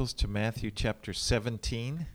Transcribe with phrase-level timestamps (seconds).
[0.00, 2.06] Bibles to Matthew chapter 17.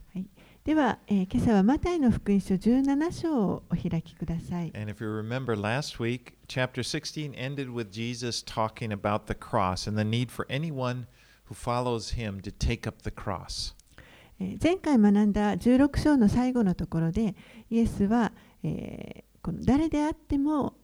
[0.64, 4.72] では、えー、今朝はマタイの福音書17章をお開きください。
[4.74, 9.96] And if you remember last week, chapter 16 ended with Jesus talking about the cross and
[9.96, 11.06] the need for anyone
[11.48, 13.76] who follows him to take up the cross.
[14.40, 17.36] 前回学んだ16章の最後のところで、
[17.70, 18.32] イエスは、
[18.64, 20.74] えー、この誰であっても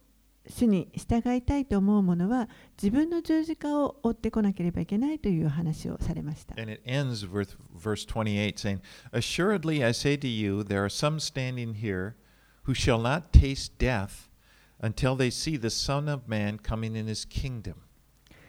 [0.48, 2.48] 主に従いたいと思う者は
[2.80, 6.54] 自分の十字架を追ってこなければいけないという話をされました。
[6.60, 8.80] And it ends with verse 28 saying,
[9.12, 12.14] Assuredly I say to you, there are some standing here
[12.64, 14.28] who shall not taste death
[14.80, 17.74] until they see the Son of Man coming in his kingdom.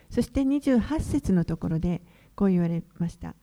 [0.10, 2.02] そして28節のところで
[2.36, 3.36] こう言われました。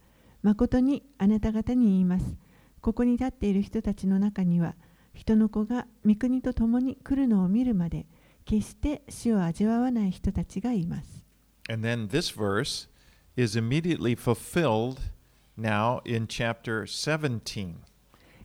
[0.42, 2.36] 誠にあなた方に言います。
[2.80, 4.74] ここに立っている人たちの中には、
[5.12, 8.06] 人の子が御国と共に来るのを見るまで、
[8.44, 11.24] 決して死を味わわない人たちがいます。
[11.68, 12.88] And then this verse
[13.36, 14.98] is immediately fulfilled
[15.58, 17.74] now in chapter 17.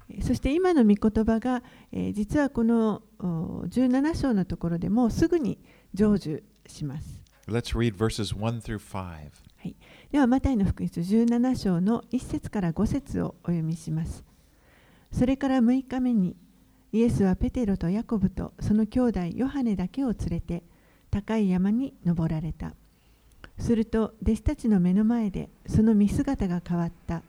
[0.10, 5.58] えーそして今の御言葉が、えー実はこのお17章のところでもうすぐに
[5.94, 7.22] 成就します。
[7.48, 9.32] Let's read verses 1 through 5.
[10.12, 14.24] では、マタイの福音書17章の1節から5節をお読みします。
[15.12, 16.36] それから6日目に、
[16.96, 20.64] イエスはペテロとヤコブとその兄弟ヨハネだけを連れて
[21.12, 22.74] 高い山に登られた。
[23.60, 27.22] すると、弟子たちの目の前でその見姿が変わった。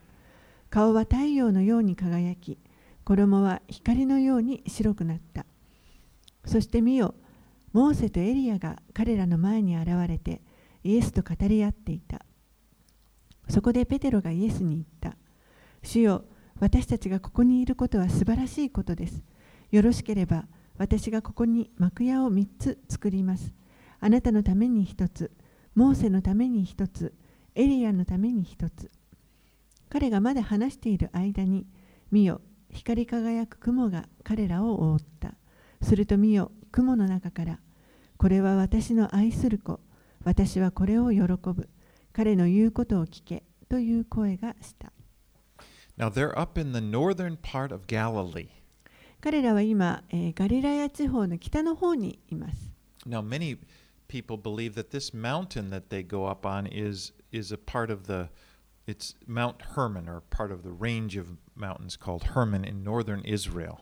[0.69, 2.57] 顔は太陽のように輝き、
[3.03, 5.45] 衣は光のように白くなった。
[6.45, 7.13] そして見よ、
[7.73, 10.39] モーセとエリアが彼らの前に現れて、
[10.85, 12.25] イエスと語り合っていた。
[13.49, 15.17] そこでペテロがイエスに言った。
[15.83, 16.23] 主よ、
[16.61, 19.21] 私たちがここにいることは素晴らしいことです。
[19.71, 23.53] よろしければ私がここに幕屋を3つ作ります。
[23.99, 25.31] あなたのために1つ、
[25.73, 27.13] モーセのために1つ、
[27.55, 28.91] エリアのために1つ。
[29.89, 31.65] 彼がまだ話している間に、
[32.11, 35.33] 見よ、光り輝く雲が彼らを覆った。
[35.81, 37.59] すると見よ、雲の中から、
[38.17, 39.79] これは私の愛する子、
[40.23, 41.69] 私はこれを喜ぶ。
[42.13, 44.91] 彼の言うことを聞けという声がした。
[45.97, 48.49] Now they're up in the northern part of Galilee.
[49.19, 52.71] 彼らは今、えーガリラヤ地方の北の方にいます。
[53.07, 53.57] Now many
[54.07, 58.03] people believe that this mountain that they go up on is is a part of
[58.03, 58.29] the
[58.85, 63.79] it's Mount Hermon or part of the range of mountains called Hermon in northern Israel.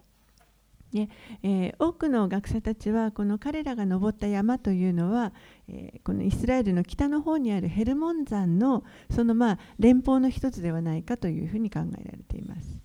[0.93, 5.33] えー多くの学者たちはこの彼らが登った山というのは、
[5.67, 12.84] えーこのイスラエルの北の方にあるヘルモン山のそのまあ連邦の一つではないかというふうに考えられています。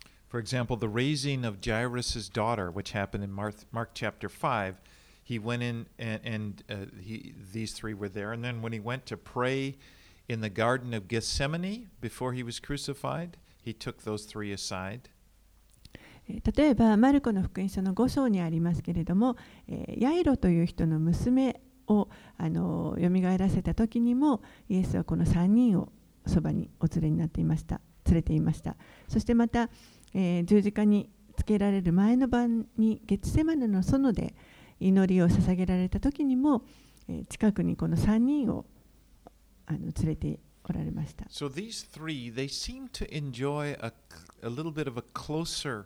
[0.30, 4.80] For example, the raising of Jairus' daughter, which happened in Mark, Mark chapter 5,
[5.22, 8.32] he went in and, and uh, he, these three were there.
[8.32, 9.76] And then when he went to pray
[10.28, 15.10] in the Garden of Gethsemane before he was crucified, he took those three aside.
[16.28, 19.36] えー例えばマルコの福音書の5章にありますけれども、
[19.68, 25.92] えーヤイロという人の娘をあの蘇らせた時にもイエスはこの3人を
[26.26, 28.76] そばにお連れになっていました連れていました
[29.08, 29.70] そしてまた、
[30.13, 34.35] えー十字架につけられる前の晩にゲツセマネの園で
[34.79, 36.63] 祈りを捧げられた時にも、
[37.07, 38.65] えー近くにこの3人を
[39.65, 43.91] あの連れておられました So these three, they seem to enjoy a,
[44.43, 45.85] a little bit of a closer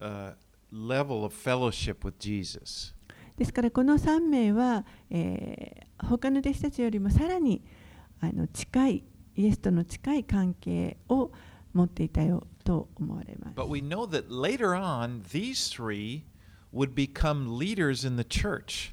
[0.00, 0.32] uh,
[0.72, 2.94] level of fellowship with Jesus.
[3.36, 7.62] ですからこの3名は、えー他の弟子たちよりもさらに
[8.20, 9.04] あの近い
[9.36, 11.30] イエスとの近い関係を
[11.72, 13.56] 持っていたよと思われます。
[13.56, 16.22] But we know that later on, these three
[16.72, 18.92] would become leaders in the church.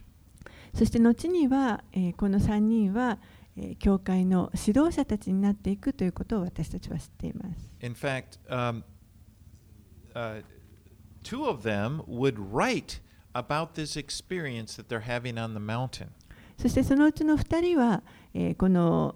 [0.73, 3.17] そして後には、えーこの3人は、
[3.57, 7.71] えー教会の指導者たちになっていくということを私たちは知っています。
[7.81, 8.83] In fact, um,
[10.13, 10.43] uh,
[11.23, 13.01] two of them would write
[13.33, 16.07] about this experience that they're having on the mountain.
[16.57, 18.03] そしてそのうちの2人は、
[18.33, 19.15] えーこの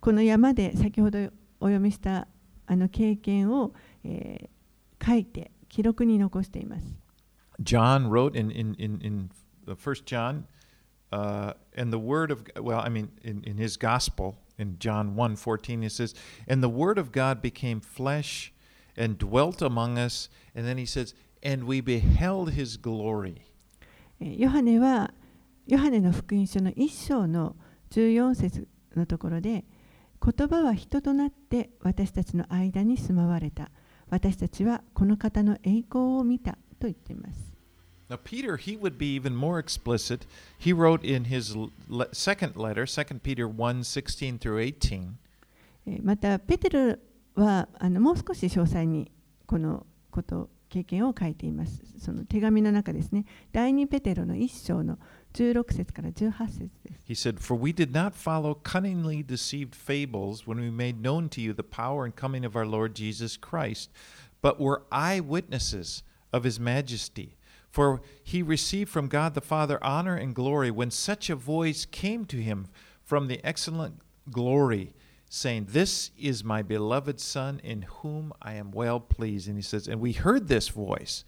[0.00, 1.18] この山で先ほど
[1.60, 2.28] お読みした
[2.66, 3.72] あの経験を、
[4.04, 4.54] えー
[5.04, 6.86] 書いて記録に残しています。
[7.62, 9.30] John wrote in, in, in, in
[9.66, 10.44] the first John,
[11.12, 15.36] uh, and the word of well, I mean, in, in his gospel in John 1
[15.36, 16.14] 14, it says,
[16.48, 18.52] And the word of God became flesh
[18.96, 20.28] and dwelt among us.
[20.54, 23.42] And then he says, And we beheld his glory.
[24.20, 25.12] えーヨハネは
[25.66, 27.56] ヨハネの福音書の1章の
[27.90, 29.64] 14節のところで
[30.22, 33.70] 言葉は人となって私たちの間に住まわれた
[34.10, 37.54] 私たちはこの方の栄光を見たと言っています
[38.10, 40.26] Now, Peter, he would be even more explicit.
[40.58, 41.56] He wrote in his
[41.88, 45.14] le- second letter, 2 Peter 1 16 through 18.
[45.86, 46.96] えーまたペテロ
[47.34, 49.10] はあのもう少し詳細に
[49.46, 54.98] このこと経験を書いていますその手紙の中ですね第2ペテロの1章の
[55.33, 61.41] 16節から18節です He said, For we did not follow cunningly deceived fables when we made known to
[61.41, 63.89] you the power and coming of our Lord Jesus Christ,
[64.41, 67.35] but were eyewitnesses of his majesty.
[67.71, 72.25] For he received from God the Father honor and glory when such a voice came
[72.25, 72.67] to him
[73.03, 74.01] from the excellent
[74.31, 74.93] glory,
[75.29, 79.47] saying, This is my beloved Son in whom I am well pleased.
[79.47, 81.23] And he says, And we heard this voice,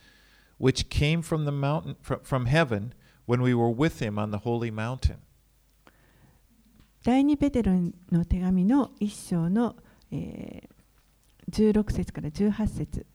[0.58, 2.94] which came from the mountain fr- from heaven
[3.27, 5.17] when we were with him on the holy mountain.
[7.05, 7.73] 第2ペテロ
[8.11, 9.77] の手紙の1章の、
[10.11, 10.77] えー
[11.51, 13.07] 16節から18節。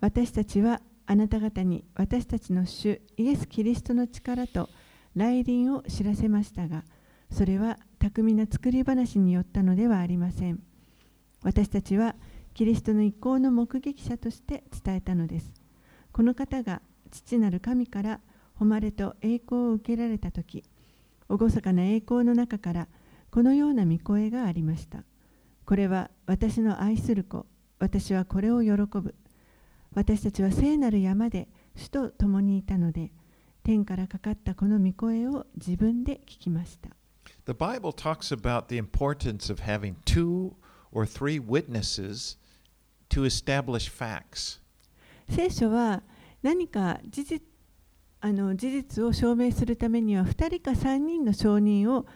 [0.00, 4.68] 私たちはあなた方に私たちの主イエス・キリストの力と
[5.16, 6.84] 来臨を知らせましたが
[7.30, 10.62] それは巧みな作り話によったのではありません。
[11.42, 12.14] 私たちは
[12.54, 15.52] キリストの意向の目撃者として伝えたのです。
[16.12, 18.20] この方が父なる神から
[18.60, 20.64] 誉れと栄光を受けられた時
[21.28, 22.88] 厳かな栄光の中から
[23.30, 25.04] このような御声がありました。
[25.66, 27.44] これは私の愛する子、
[27.78, 29.14] 私はこれを喜ぶ。
[29.94, 33.12] 私たちは聖なる山で主と共にいたので、
[33.62, 36.88] 天からかかったこの御声を自分で聞きました。
[37.44, 40.54] The Bible talks about the importance of having two
[40.90, 42.38] or three witnesses
[43.10, 44.62] to establish facts.
[45.28, 46.02] 聖書は
[46.42, 47.47] 何か事実
[48.20, 52.06] あの事実を証明するためには2人か3人の証人を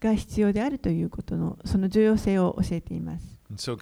[0.00, 3.38] が必要であるということのその重要性を教えています。
[3.56, 3.76] So、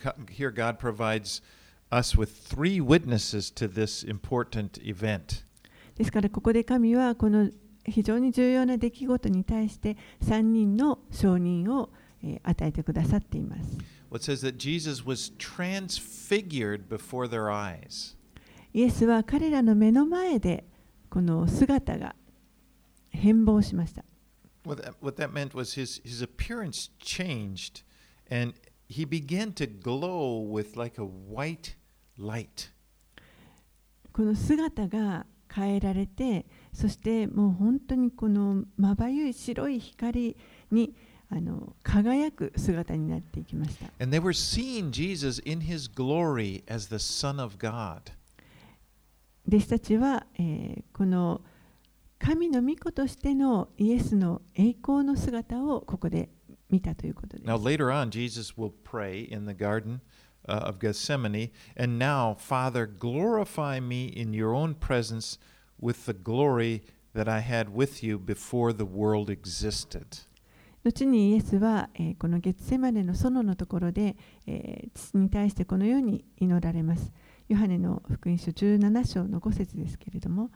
[5.96, 7.50] ですからここで神はこの
[7.84, 11.90] 非常に重要な出来事に対して3人の証人を
[12.42, 13.78] 与えてくださっています。
[18.72, 20.64] イエスは彼らの目の前で
[21.10, 22.14] この姿が
[23.10, 24.04] 変貌しました。
[24.64, 27.82] What that, what that meant was his, his appearance changed
[28.30, 28.54] and
[28.88, 31.74] he began to glow with like a white
[32.18, 32.70] light.
[34.12, 40.36] この姿が変えられてそしてもう本当にこのまばゆい白い光
[40.70, 40.94] に
[41.28, 43.86] あの輝く姿になっていきました。
[44.00, 48.12] And they were seeing Jesus in his glory as the Son of God.
[49.50, 51.40] 弟子たちは、えーこの
[52.20, 56.28] 神の御子としてのイエスの栄光の姿をここで
[56.68, 57.48] 見たということです。
[57.48, 60.00] Now, later on, Jesus will pray in the Garden
[60.46, 65.38] uh, of Gethsemane, and now, Father, glorify me in your own presence
[65.80, 66.82] with the glory
[67.14, 70.26] that I had with you before the world existed.
[70.84, 77.10] 後にイエスは、えーこの月セマネの園のところで、えー父に対してこのように祈られます。
[77.50, 80.52] ヨハネの福音書17章の5節ですけれども、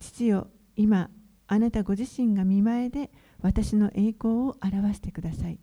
[0.00, 1.08] 父よ、今、
[1.46, 3.12] あなたご自身が見前で
[3.42, 5.60] 私の栄光を表してください。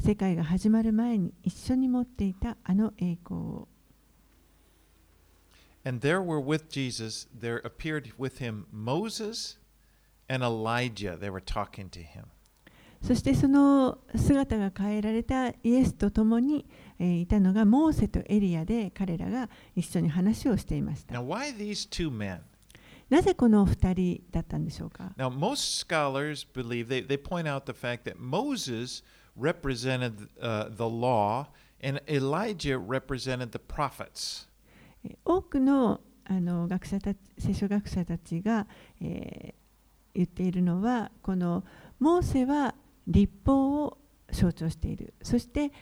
[0.00, 3.68] 世界が始まる前に一緒に持っていたあの栄光を。
[5.84, 9.58] And there were with Jesus, there appeared with him Moses
[10.30, 11.14] and Elijah.
[11.14, 12.28] They were talking to him.
[13.02, 16.66] そしてその姿が変えられたイエスと共に、
[16.98, 21.14] えーいたのがモーセとエリアで彼らが一緒に話をしていました。
[21.14, 22.40] Now, why these two men?
[23.10, 29.02] なぜこの2人だったんでしょうか Now, most scholars believe, they, they point out the fact that Moses
[29.38, 31.46] represented uh, the law
[31.82, 34.48] and Elijah represented the prophets.
[35.04, 38.66] えー多くのあの学者たち聖書学者たちが、
[39.00, 39.62] えー
[40.14, 41.64] 言っているのはこの
[41.98, 42.74] モーセは
[43.06, 43.98] 立法を
[44.30, 45.72] 象徴しているそして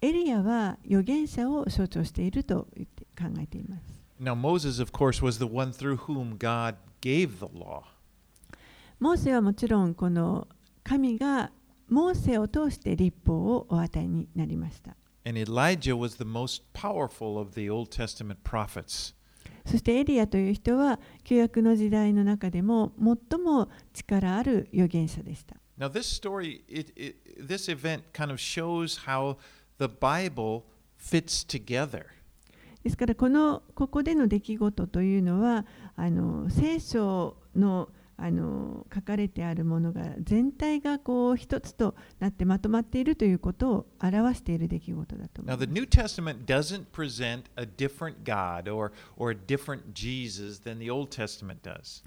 [0.00, 3.82] エリアは預言者を象徴していると言って考えています。
[4.20, 7.82] Now, Moses, of course, was the one through whom God gave the law.
[9.00, 10.48] モーセはもちろんこの
[10.84, 11.50] 神が
[11.88, 14.96] モーセを通して立法をお与えになりました。
[15.24, 19.14] And Elijah was the most powerful of the Old Testament prophets.
[19.66, 25.56] そしてエリアという人は旧約の時代の中でも最も力ある預言者でした。
[25.77, 29.37] Now, this story, it, it, this event kind of shows how
[29.79, 30.63] the Bible
[30.97, 32.05] fits together.
[32.83, 49.93] で ですからこのここでの出来事というのはあの聖書のあの書かれてあるものが全体がこう一つとなってまとまっているということを表している出来事だと思い Now, ます the。New Testament doesn't present a different God or, or a different
[49.93, 52.03] Jesus than the Old Testament does.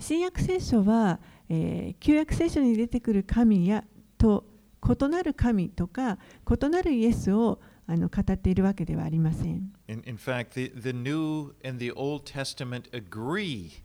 [0.00, 3.84] 新約聖書は、えー旧約聖書に出てくる神や
[4.16, 4.44] と
[4.82, 9.72] 異なる神とか異なるイエスをあの語っているわけではありません。
[9.88, 13.82] In, in fact, the, the New and the Old Testament agree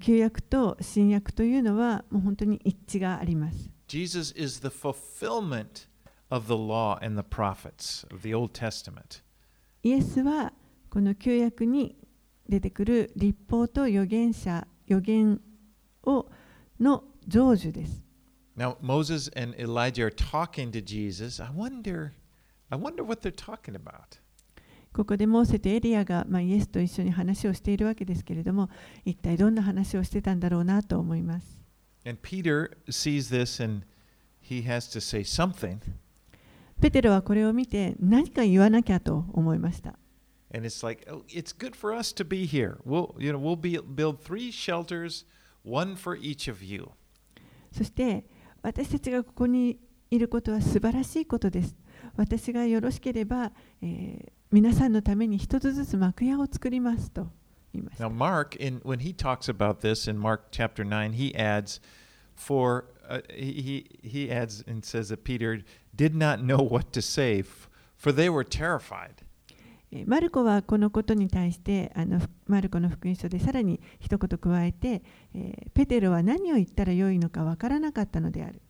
[0.00, 3.68] 旧約と新約というのはもう本当に一致があります。
[3.88, 5.86] Jesus is the fulfillment
[6.30, 9.22] of the law and the prophets of the Old Testament.
[9.82, 10.54] イエスは
[10.88, 11.96] この旧約に
[12.48, 15.40] 出てくる立法と預言者預言
[16.04, 16.30] を
[16.80, 18.02] の成就です。
[24.92, 28.68] ここでモーセとエリアが、ま、イエスと一緒に話をしているわけですけれども、
[29.04, 31.46] 一体どんな話をしてたんだろうなと思います。
[36.80, 39.98] ペテロはこれを見て何か言わなきゃと思いました。
[40.51, 42.77] And it's like, oh, it's good for us to be here.
[42.85, 45.25] We'll, you know, we'll be, build three shelters,
[45.63, 46.91] one for each of you.
[47.71, 48.25] そして
[48.61, 49.79] 私たちがここに
[50.11, 51.75] いることは素晴らしいことです。
[52.15, 57.27] 私がよろしければ、えー皆さんのために一つずつ幕屋を作りますと
[57.73, 61.81] 言いました Now, Mark, in, when he talks about this in Mark chapter 9, he adds,
[62.35, 65.61] for, uh, he, he he adds and says that Peter
[65.95, 69.23] did not know what to say, f- for they were terrified.
[69.92, 75.02] えーマルコはこのことに対してあのふマルコの福音書でさらに一言加えて、
[75.34, 78.60] えーペテロは何を言ったらよいのかわからなかったのである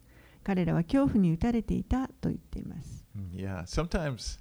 [0.44, 4.38] 彼らは恐怖に打たれていたと言っています Mm, Yeah, sometimes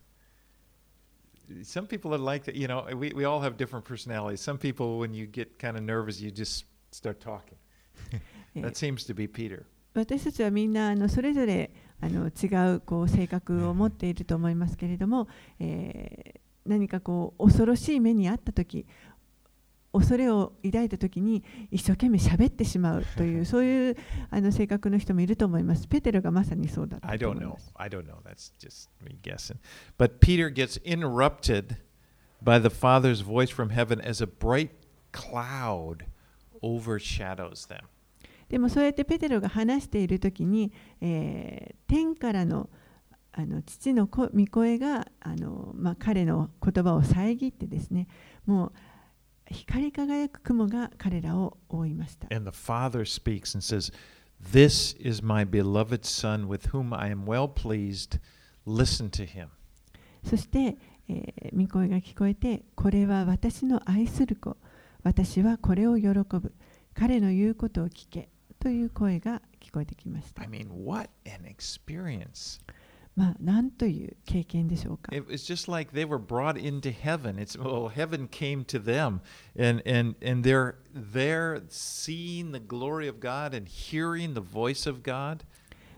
[1.63, 2.55] some people are like that.
[2.55, 4.41] You know, we, we all have different personalities.
[4.41, 7.55] Some people, when you get kind of nervous, you just start talking.
[8.55, 9.65] えー that seems to be Peter.
[9.93, 15.27] 私たちはみんなあのそれぞれあの違うこう性格を持っていると思いますけれども、
[15.59, 18.85] えー何かこう恐ろしい目にあった時
[19.93, 23.97] 恐れを抱いた時に一生懸命喋ってしまうというそういう
[24.29, 25.87] あの性格の人もいると思います。
[25.87, 27.49] ペテロがまさにそうだった I と don't 思い know.
[27.53, 27.71] ます。
[27.75, 28.15] I don't know.
[28.23, 29.57] That's just me guessing.
[29.97, 31.77] But Peter gets interrupted
[32.43, 34.69] by the Father's voice from heaven as a bright
[35.11, 36.05] cloud
[36.61, 37.81] overshadows them.
[38.49, 40.71] でもそうやってペテロが話している時に、
[41.01, 42.69] えー天からの
[43.39, 48.07] あの父のこ御声があの、まあ、彼の言葉を遮ってですね
[48.47, 52.27] もう光り輝く雲が彼らを覆いました。
[52.35, 53.93] And the Father speaks and says,
[54.41, 58.19] This is my beloved Son with whom I am well pleased.
[58.65, 59.49] Listen to him.
[60.23, 60.75] そして、
[61.07, 64.57] えー御声が聞こえてこれは私の愛する子
[65.03, 66.53] 私はこれを喜ぶ
[66.93, 68.29] 彼の言うことを聞け
[68.59, 70.41] という声が聞こえてきました。
[70.41, 72.59] I mean, what an experience.
[73.17, 75.11] まあなんという経験でしょうか。
[75.11, 77.39] It was just like they were brought into heaven.
[77.39, 79.21] It's well, heaven came to them,
[79.57, 85.01] and and and they're there seeing the glory of God and hearing the voice of
[85.01, 85.43] God.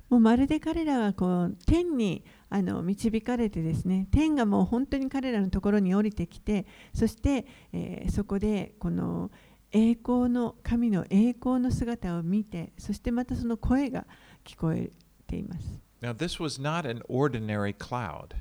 [0.10, 9.30] もうまるで彼らがこう天にあの導かれてですね天がもう本当に彼らのところに降りてきてそして、えーそこでこの
[9.72, 14.08] 栄光の神の栄光の姿を見てそしてまたその声が
[14.44, 14.90] 聞こえ
[15.28, 15.88] ています。
[16.01, 18.36] Now, this was not an ordinary cloud.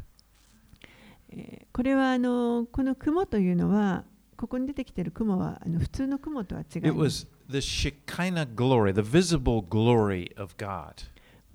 [1.31, 4.05] えーこれはあのこの雲というのは
[4.37, 7.27] ここに出てきている雲はあの普通の雲とは違い It ます。
[7.49, 10.93] was the Shekinah glory, the visible glory of God.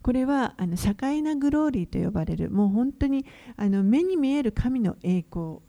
[0.01, 3.25] これはあの社会なグローリーと呼ばれるもう本当に
[3.57, 5.59] あの目に見える神の栄光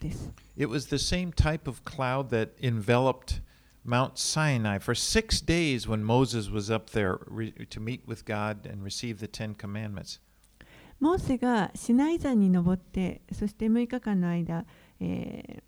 [0.00, 0.32] です。
[0.56, 3.40] It was the same type of cloud that enveloped
[3.84, 8.66] Mount Sinai for six days when Moses was up there re- to meet with God
[8.66, 10.20] and receive the Ten Commandments.
[11.00, 14.64] モーセがシナイ山に登ってそして6日間の間、
[15.00, 15.62] えー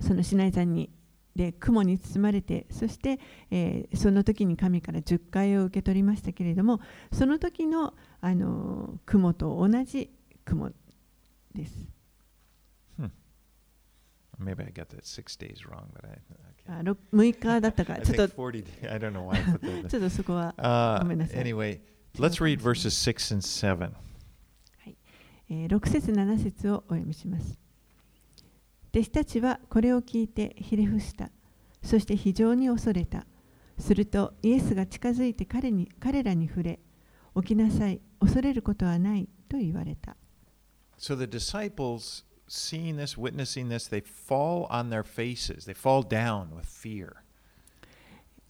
[0.00, 0.90] そのシナイ山に
[1.34, 3.18] で雲に包まれてそして、
[3.50, 6.80] えーその時に神から10回を受け取りましたけれども
[7.12, 10.10] その時の、あのー雲と同じ
[10.44, 10.70] 雲
[11.54, 11.88] です。
[16.68, 16.96] 6
[17.32, 17.96] 日だったか。
[17.96, 18.28] ちょっと,
[19.88, 20.54] ちょっとそこは
[21.02, 21.40] ごめんなさい。
[24.78, 24.96] はい、
[25.50, 25.76] えー。
[25.76, 27.58] 6節7節をお読みします。
[28.90, 31.30] 弟子たちはこれを聞いてひれ伏した。
[31.82, 33.26] そして非常に恐れた。
[33.78, 36.80] するとイエスが近づいて彼,に彼らに触れ、
[37.36, 40.16] 起きなさい、恐れることはないと言われた。
[42.47, 45.65] seeing this, witnessing this, they fall on their faces.
[45.65, 47.15] They fall down with fear.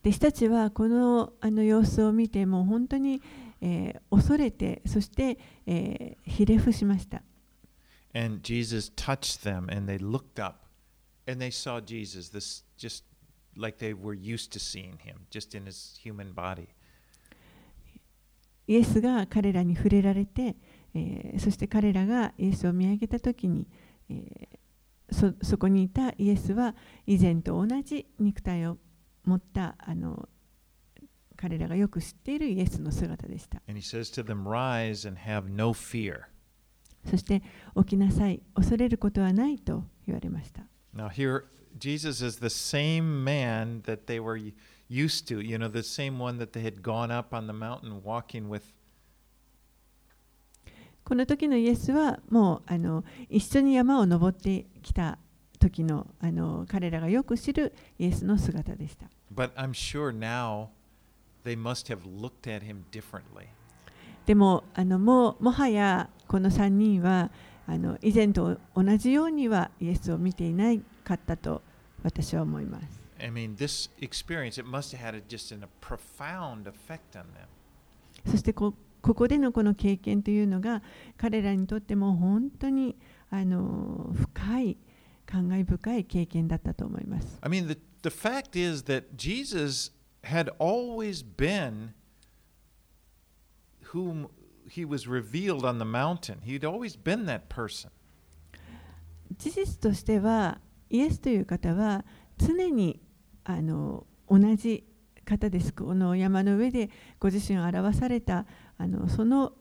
[0.04, 3.22] 弟子たちはこのあの様子を見てもう本当に、
[3.62, 7.24] えー恐れてそして、えーひれ伏しました。
[8.14, 10.68] And Jesus touched them, and they looked up,
[11.26, 13.06] and they saw Jesus, this just
[13.58, 16.68] like they were used to seeing him, just in his human body.
[18.68, 20.56] イエスが彼らに触れられて、
[20.94, 23.68] えーそして彼らがイエスを見上げたときに、
[24.11, 24.59] えー
[25.11, 26.75] そそこにいたイエスは
[27.07, 28.77] 以前と同じ肉体を
[29.25, 30.29] 持ったあの
[31.37, 33.63] 彼らがよく知っているイエスの姿でした。
[33.67, 33.75] No.
[37.05, 37.43] そして
[37.77, 40.63] 起きなさい、恐れることはないと言われました。
[40.95, 41.45] Now, here,
[41.79, 44.37] Jesus is the same man that they were
[44.91, 48.03] used to, you know, the same one that they had gone up on the mountain
[48.03, 48.75] walking with.
[51.09, 55.17] この時のイエスはもうあの一緒に山を登ってきた
[55.59, 59.07] 時のあの彼らがよく知るイエスの姿でした。
[59.35, 60.69] But I'm sure now
[61.47, 63.47] they must have looked at him differently.
[64.27, 67.31] でもあのもうもはやこの3人は
[67.67, 71.63] あの以前と同じようにはイエスを見ていないかったと
[72.03, 73.03] 私は思います。
[73.19, 77.47] I mean, this experience, it must have had just a profound effect on them.
[78.31, 80.83] そしてこここでのこの経験というのが
[81.17, 82.97] 彼らにとっても本当に
[83.31, 84.79] あの深い
[85.27, 87.39] 感慨深い経験だったと思います。
[87.43, 89.93] I mean, the, the fact is that Jesus
[90.25, 91.91] had always been
[93.93, 94.29] whom
[94.69, 96.41] he was revealed on the mountain.
[96.43, 97.91] He'd always been that person.
[99.37, 100.59] 事実としては
[100.91, 102.05] イエスという方は
[102.39, 103.01] 常に
[103.45, 104.85] あの同じ
[105.25, 105.73] 方です。
[105.75, 108.47] この山の上でご自身を表された
[108.79, 109.53] あのその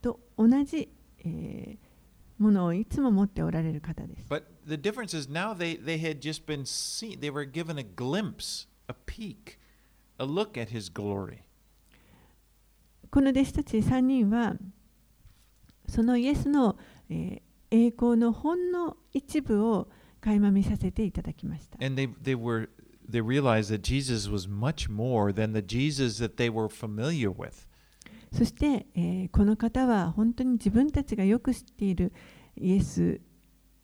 [0.00, 0.88] と同じ、
[1.24, 1.92] えー
[2.38, 4.26] ものをいつも持っておられる方です。
[4.28, 8.66] But the difference is now they, they had just been seen, they were given a glimpse,
[8.88, 9.60] a peek,
[10.18, 11.44] a look at his glory.
[13.12, 14.56] この弟子たち3人は
[15.86, 16.76] そのイエスの、
[17.08, 19.88] えー栄光のほんの一部を
[20.20, 21.84] 垣間見させていただきました。
[21.84, 22.68] And they, they were
[23.10, 27.66] they realized that Jesus was much more than the Jesus that they were familiar with.
[28.32, 32.12] そして、えーこの方は本当に自分たちがよく知っている
[32.56, 33.20] イエス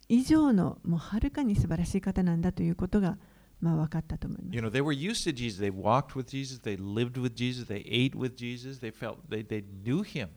[0.09, 3.19] 以上のもうはるかに素晴らしい方なんだということが、
[3.61, 4.63] まあ、分かったと思います You。
[4.63, 5.61] know, they were used to Jesus.
[5.61, 6.61] They walked with Jesus.
[6.61, 7.67] They lived with Jesus.
[7.67, 8.81] They ate with Jesus.
[8.81, 10.29] They felt they, they knew him.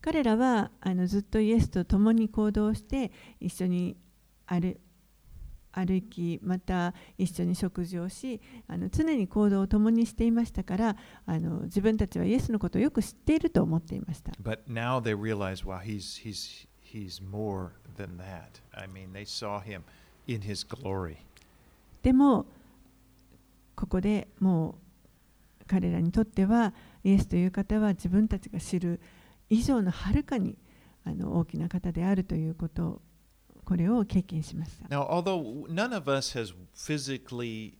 [0.00, 3.96] 彼らはあのずっとイエスと共に行動して一緒に
[4.46, 4.76] 歩
[5.74, 14.32] 歩きまた一緒に食事をしあの常に行動を共にしていましたからあの自分たちはイエスのことをよく知っていると思っていました。
[14.42, 18.60] But now they realize, wow, he's he's he's more than that.
[18.72, 19.82] I mean, they saw him
[20.26, 21.16] in his glory.
[22.02, 22.46] でも
[23.74, 24.76] ここでも
[25.60, 29.00] う彼らにとってはイエスという方は自分たちが知る
[29.50, 30.56] 以上のはるかに
[31.04, 33.00] あの大きな方であるということ
[33.64, 34.86] これを経験しました。
[34.88, 37.74] Now, although none of us has physically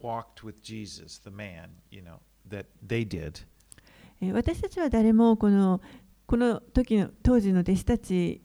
[0.00, 3.44] walked with Jesus, the man, you know, that they did,
[4.20, 5.80] えー私たちは誰もこの
[6.26, 8.40] この時の当時の弟子たち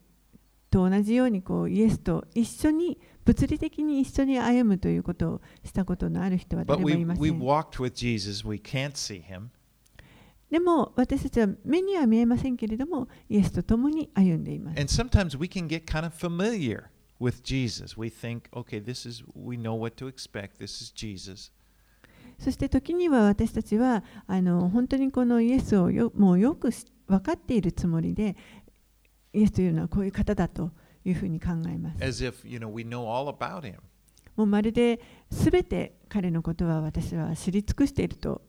[0.70, 7.40] と同じようにこうイエスと一緒に物理的に一緒に歩むということをしたことのある人は but 誰も we いませ we ん。
[7.40, 8.48] walked with Jesus.
[8.48, 9.48] We can't see him.
[10.52, 14.80] でも私たちは目には見えませんけれども、イエスと共に歩んでいます。
[22.38, 26.72] そして時には私たちはあの本当にこのイエスをよ,もうよく
[27.08, 28.36] 分かっているつもりで、
[29.32, 30.72] イエスというのはこういう方だと
[31.06, 32.04] いうふうに考えます。
[34.36, 38.42] もうまるで全て彼のことは私は知り尽くしていると。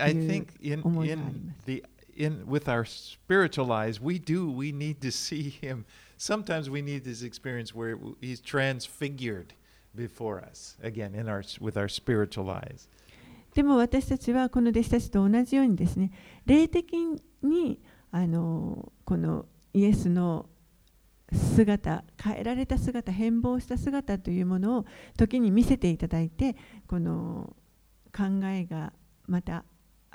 [0.00, 1.84] I think in in the
[2.16, 5.84] in with our spiritual eyes we do we need to see him
[6.16, 9.54] sometimes we need this experience where he's transfigured
[9.94, 12.88] before us again in our with our spiritual eyes
[13.54, 16.10] でも私たちはこの弟子たちと同じようにですね
[16.44, 16.94] 霊的
[17.42, 20.46] にあのこのイエスの
[21.32, 27.56] 姿変えられた姿変貌した姿というものを時に見せていただいてこの
[28.16, 28.92] 考えが
[29.26, 29.64] また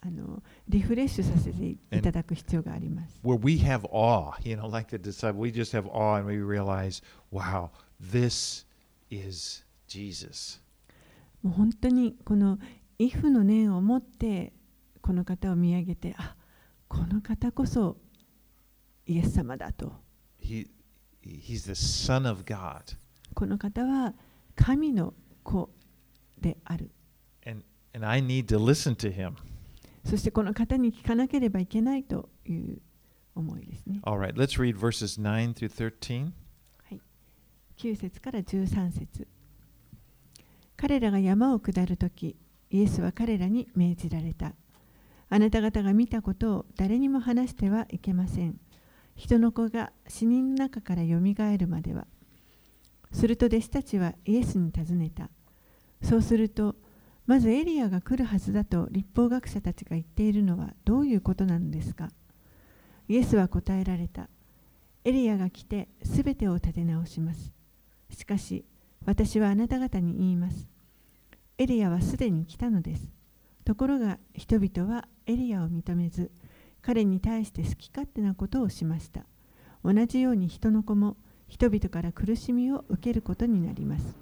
[0.01, 3.19] あのリフレッシュさせていただく必要があります。
[3.23, 7.03] where we have awe you know like the disciple we just have awe and we realize
[7.31, 7.69] wow
[8.01, 8.65] this
[9.09, 10.61] is jesus
[11.41, 12.59] もう本当にこの
[12.97, 14.53] 畏怖の念を持って
[15.01, 16.35] この方を見上げてあ
[16.87, 17.97] この方こそ
[19.05, 19.91] イエス様だと。
[20.39, 20.67] He,
[21.23, 22.95] he's the Son of God.
[23.33, 24.13] この方は
[24.55, 25.69] 神の子
[26.39, 26.91] である。
[27.45, 29.33] And, and I need to listen to him.
[30.09, 32.81] そしてこの方に聞かなければいけないという
[33.35, 33.99] 思いですね。
[34.03, 36.31] All right, let's read verses 9 through 13.
[37.77, 39.27] 9節から13節
[40.75, 42.35] 彼らが山を下るとき、
[42.71, 44.53] イエスは彼らに命じられた。
[45.29, 48.59] あなた方が見たことを誰にも話してはいけません。
[49.15, 52.07] 人の子が死人の中からよみがえるまでは。
[53.11, 55.29] すると弟子たちはイエスに尋ねた。
[56.01, 56.75] そうすると、
[57.29, 62.09] まずエリアが来るはずだと立法学者たちが言っているのはどういうことなのですか？
[63.07, 64.29] イエスは答えられた。
[65.03, 67.53] エリアが来てすべてを立て直します。
[68.09, 68.65] しかし、
[69.05, 70.67] 私はあなた方に言います。
[71.59, 73.03] エリアはすでに来たのです。
[73.63, 76.31] ところが人々はエリアを認めず、
[76.81, 79.21] 彼に対して好き勝手なことをしました。
[79.85, 81.15] 同じように人の子も
[81.47, 84.15] 人々から苦しみを受けることになります。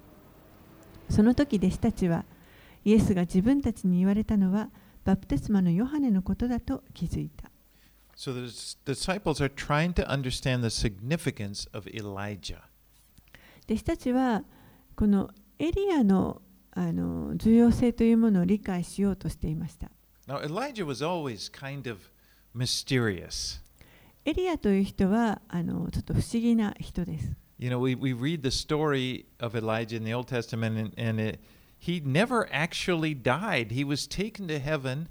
[1.08, 2.26] その時弟子たちは、
[2.84, 4.70] イエスが自分たちに言われたのは、
[5.04, 7.50] バプテスマのヨハネのことだと気づいた。
[8.16, 12.62] So the dis- disciples are trying to understand the significance of Elijah.
[13.66, 14.44] 弟子たちは
[14.96, 19.90] このエリアのあの重要性というものを理解しようとしていました。
[20.26, 21.98] Now, Elijah was always kind of
[22.54, 23.60] mysterious.
[24.24, 27.32] エリアという人はあのちょっと不思議な人です。
[27.58, 31.40] You know, we, we read the story of Elijah in the Old Testament, and, and it,
[31.77, 33.71] he never actually died.
[33.71, 35.09] He was taken to heaven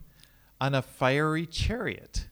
[0.60, 2.28] on a fiery chariot.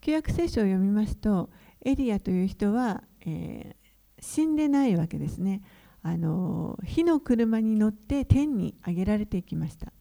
[0.00, 1.50] 旧約聖書を読みますと、
[1.84, 3.88] エリアという人は、えー
[4.20, 5.62] 死んでないわけですね
[6.02, 6.78] あの。
[6.84, 9.92] 火の車に乗って天に上げられていきました。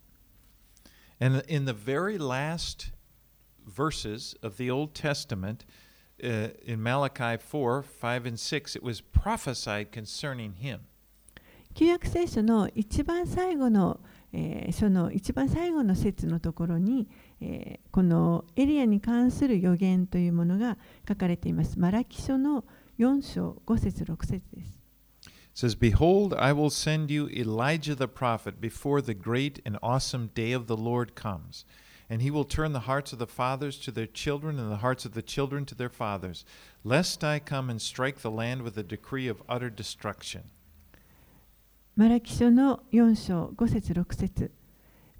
[1.19, 2.91] And in the very last
[3.65, 5.65] verses of the Old Testament,
[6.21, 10.81] uh, in Malachi 4 5 and 6, it was prophesied concerning him.
[11.73, 13.99] 旧約聖書の一番最後の、
[14.33, 17.07] えー書の一番最後の節のところに、
[17.39, 21.79] えーこのエリアに関する予言というものが書かれています。
[21.79, 22.65] マラキ書の
[22.99, 24.79] 4章5節6節です。
[25.23, 30.29] It says, Behold, I will send you Elijah the prophet before the great and awesome
[30.35, 31.65] day of the Lord comes.
[32.09, 35.03] And he will turn the hearts of the fathers to their children and the hearts
[35.05, 36.45] of the children to their fathers,
[36.83, 40.49] lest I come and strike the land with a decree of utter destruction.
[41.94, 44.50] マラキ書の4章5節6節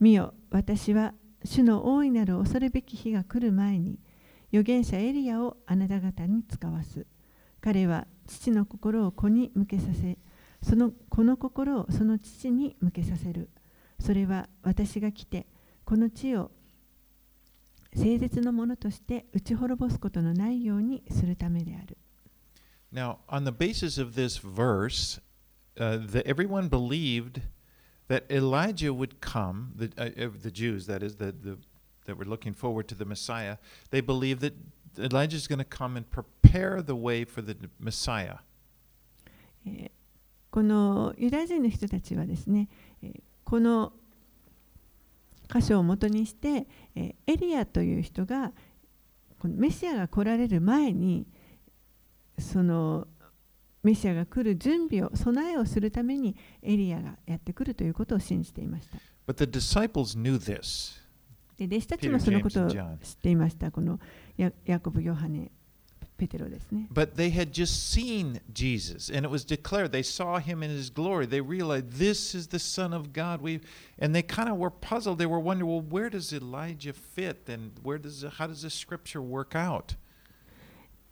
[0.01, 1.13] 見よ、私は
[1.45, 3.99] 主の大いなる恐るべき日が来る前に、
[4.55, 7.05] 預言者エリアをあなた方に使わす。
[7.61, 10.17] 彼は父の心を子に向けさせ、
[10.63, 13.51] その子の心をその父に向けさせる。
[14.01, 15.47] それは私が来て、
[15.85, 16.51] この地を
[17.95, 21.99] 誠実のものとして打ち滅ぼすことのないようにするためである。
[22.93, 25.22] Now, on the basis of this verse,
[25.79, 27.41] uh, the, everyone believed
[28.09, 31.59] that Elijah would come, the, uh, uh, the Jews, that is, the, the,
[32.05, 33.57] that were looking forward to the Messiah,
[33.91, 34.55] they believed that
[34.99, 38.39] Elijah is going to come and prepare the way for the Messiah.
[40.51, 42.69] このユダヤ人の人たちはですね、
[43.45, 43.93] この
[45.49, 48.53] 箇所をもとにして、エリアという人が
[49.39, 51.27] このメシアが来られる前に
[52.39, 53.07] その
[53.83, 58.99] メシアが来る準備を備えをするためにエリアがやってくるということを信じていました。
[59.27, 61.01] But the disciples knew this.
[61.59, 63.71] で弟子たちもそのことを知.っていました。
[63.71, 63.99] この
[64.37, 65.51] ヤヤコブ、ヨハネ、
[66.17, 66.89] ペテロですね。
[66.93, 69.91] But they had just seen Jesus, and it was declared.
[69.91, 71.27] They saw him in his glory.
[71.27, 73.43] They realized this is the Son of God.
[73.43, 73.61] We,
[74.01, 75.19] and they kind of were puzzled.
[75.19, 79.21] They were wondering, well, where does Elijah fit, and where does how does this scripture
[79.21, 79.97] work out?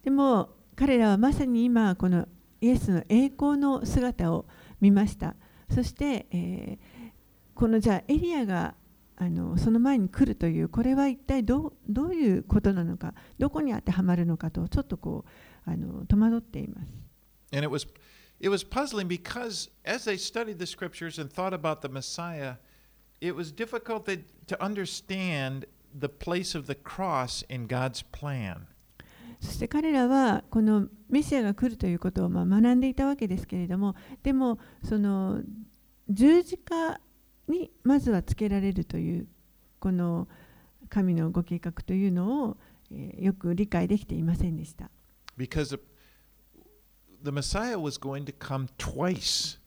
[0.03, 2.27] でも彼らはまさに今この
[2.61, 4.47] イエスの栄光の姿を
[4.81, 5.35] 見ました
[5.69, 7.01] そして、えー
[7.61, 8.75] このじゃあエリアが
[9.17, 15.27] あのその前に来るというこれは一体どうどういうことなのかどこに当てはまるのかとちょっとこ
[15.67, 16.89] うあの戸惑っています
[17.53, 17.87] And it was
[18.41, 22.55] it was puzzling because as they studied the scriptures and thought about the Messiah,
[23.21, 28.69] it was difficult to, to understand the place of the cross in God's plan.
[29.41, 35.41] そして彼らはこのメシアが来るということをまあ学んでいたわけですけれどもでもその
[36.09, 37.01] 十字架
[37.49, 39.27] にまずはつけられるという
[39.79, 40.29] この
[40.89, 42.57] 神のご計画というのを、
[42.93, 44.91] えよく理解できていませんでした。
[45.39, 45.79] Because
[47.23, 49.59] the Messiah was going to come twice.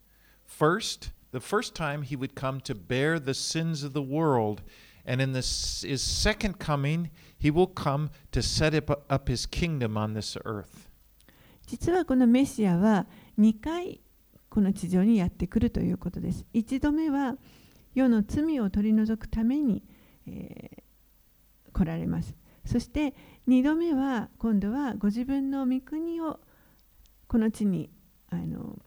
[0.45, 4.61] First, the first time he would come to bear the sins of the world,
[5.05, 7.09] And in this, his second coming,
[7.43, 8.73] he will come to set
[9.09, 10.89] up, his kingdom on this earth.
[11.67, 13.05] 実はこのメシアは
[13.39, 14.01] 2回
[14.49, 16.45] この地上にやってくるということです。
[16.53, 17.35] 1度目は
[17.93, 19.83] 世の罪を取り除くために、
[20.27, 20.83] えー
[21.73, 22.35] 来られます。
[22.65, 23.13] そして
[23.49, 26.39] 2度目は今度はご自分の御国を
[27.27, 27.89] この地に
[28.29, 28.79] あの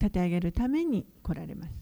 [0.00, 1.72] 立て上げるために来られます。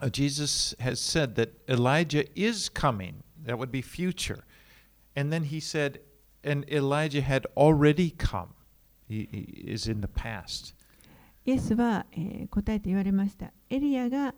[0.00, 3.22] Uh, Jesus has said that Elijah is coming.
[3.46, 4.42] That would be future.
[5.15, 6.01] And then he said,
[6.43, 8.49] and Elijah had already come.
[9.07, 10.75] He, he is in the past.
[11.45, 13.51] イエスは、えー答えて言われました。
[13.69, 14.35] エリアが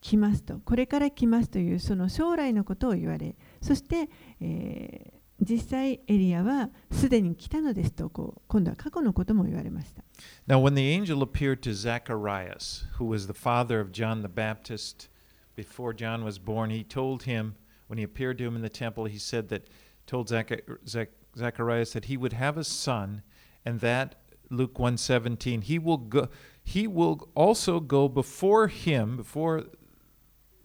[0.00, 4.08] 来ますと、これから来ますというその将来のことを言われ、そして、
[4.40, 10.02] えー実際エリアはすでに来たのですとこう、今度は過去のことも言われました。
[10.48, 15.10] Now, when the angel appeared to Zacharias, who was the father of John the Baptist
[15.54, 17.52] before John was born, he told him,
[17.91, 19.67] when he appeared to him in the temple, he said that,
[20.07, 20.49] told Zach,
[20.87, 23.21] Zach, Zacharias that he would have a son,
[23.65, 24.15] and that,
[24.49, 26.29] Luke 117, he will go,
[26.63, 29.65] he will also go before him, before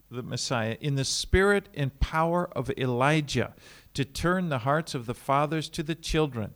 [0.09, 3.57] the Messiah, in the spirit and power of Elijah,
[3.95, 6.55] to turn the hearts of the fathers to the children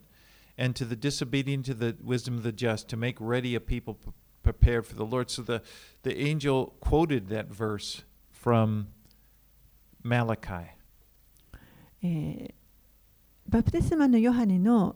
[0.57, 3.99] and to the disobedient to the wisdom of the just, to make ready a people
[4.41, 5.29] prepared for the Lord.
[5.29, 5.63] So the,
[6.03, 8.87] the angel quoted that verse from
[10.03, 10.65] Malachi.
[12.03, 12.55] え
[13.47, 14.95] バプテスマのヨハネの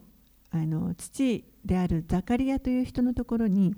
[0.50, 3.74] あの父であるザカリアという人のところに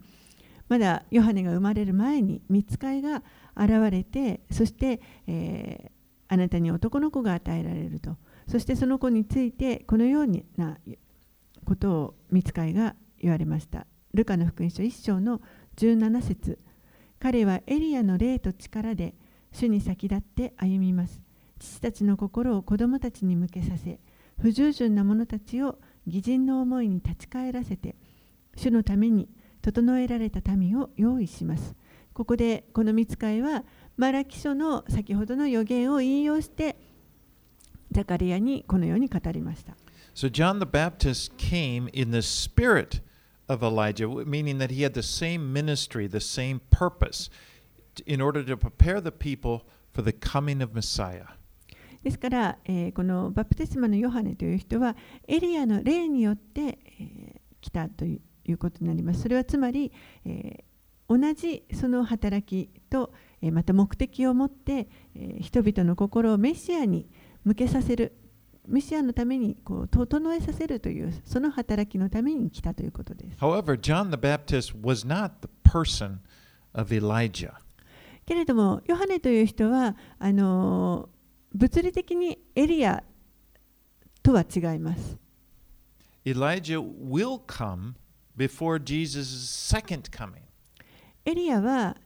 [0.69, 3.23] まだヨハネが生まれる前に見つかいが
[3.57, 8.17] 現れてそして、えーあなたに男の子が与えられると。
[8.47, 10.79] そしてその子についてこのような
[11.65, 13.87] ことを見つかいが言われました。
[14.15, 15.41] ルカの福音書1章の
[15.77, 16.59] 17節。
[17.19, 19.15] 彼はエリアの霊と力で
[19.53, 21.21] 主に先立って歩みます。
[21.59, 23.99] 父たちの心を子供たちに向けさせ
[24.41, 27.97] 不従順な者たちを義人の思いに立ち返らせて
[28.57, 29.29] 主のために
[29.61, 31.75] 整えられた民を用意します。
[32.13, 33.65] ここでこの見つかいは
[33.97, 36.77] マラキ書の先ほどの予言を引用して
[37.93, 39.77] ザカリアにこのように語りました。
[40.15, 43.03] So John the Baptist came in the spirit
[43.49, 47.31] of Elijah, meaning that he had the same ministry, the same purpose,
[48.07, 51.27] in order to prepare the people for the coming of Messiah.
[52.03, 59.23] ですから、えーこのバプテスマのヨハネという人はエリアの霊によって、えー来たということになります。
[59.23, 59.93] それはつまり、
[60.25, 60.65] えー
[61.11, 67.09] 同じその働きと、えーまた目的を持って、えー人々の心をメシアに
[67.45, 68.15] 向けさせる
[68.69, 73.39] メシアのためにこう整えさせるというその働きのために来たということです。
[73.39, 76.19] However, John the Baptist was not the person
[76.75, 77.55] of Elijah.
[78.29, 81.19] けれどもヨハネという人はあのー
[81.55, 83.03] 物理的にエリア
[84.23, 85.19] とは違います。
[86.27, 87.95] Elijah will come
[88.37, 90.43] before Jesus' second coming.
[91.25, 91.97] エリアは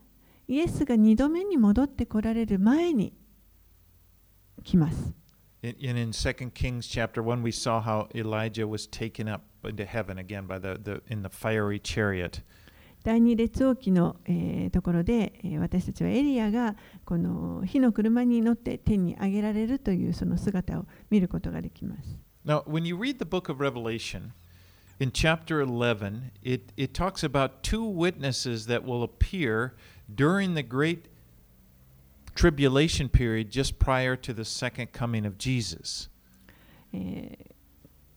[0.47, 3.13] イエスが2度目に戻ってこられる前に
[4.63, 5.13] 来ます。
[5.63, 10.47] In, in 2 Kings chapter 1, we saw how Elijah was taken up into heaven again
[10.47, 12.43] by the, the in the fiery chariot.
[13.05, 22.17] 第二列王記の、えーところで、えー私たちはエリアがこの火の車に乗って天に上げられるというその姿を見ることができます。
[22.45, 24.33] Now, when you read the book of Revelation,
[24.99, 29.75] in chapter 11, it, it talks about two witnesses that will appear
[30.13, 31.09] during the great
[32.35, 36.09] tribulation period just prior to the second coming of Jesus.
[36.93, 37.53] えー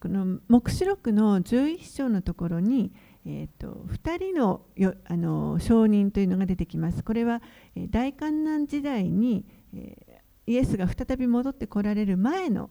[0.05, 2.91] この黙示録の11章のところに、
[3.25, 7.03] えー、と2人のよあの証人というのが出てきます。
[7.03, 7.41] これは、
[7.75, 10.15] えー大観難時代に、えー
[10.47, 12.69] イエスが再び戻ってこられる前の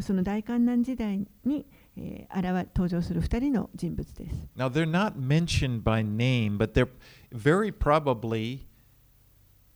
[0.00, 4.48] その大観難時代に、えー現登場する2人の人物です。
[4.56, 6.88] Now, they're not mentioned by name, but they're
[7.32, 8.66] very probably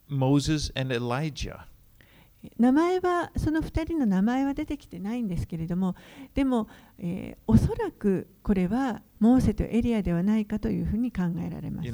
[0.08, 1.69] Moses and Elijah.
[2.58, 5.94] 名前はその2人の名前は出てきてないんですけれども
[6.34, 11.86] でも、え、おそらくこれはモーセとエリアではないかというふうに考えられます。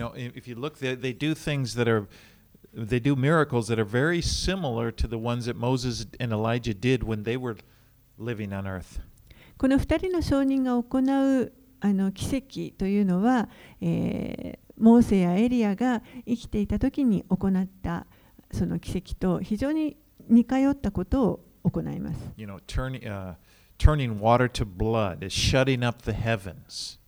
[9.59, 13.49] この2人の証人が行うあの奇跡というのは、
[13.81, 18.07] え、モーセやエリアが生きていた時に行った
[18.53, 19.97] その奇跡と非常に
[20.29, 21.25] 似通ったこと
[21.65, 22.33] を行います。
[22.37, 23.35] You know, turning, uh,
[23.79, 26.99] turning water to blood, is shutting up the heavens.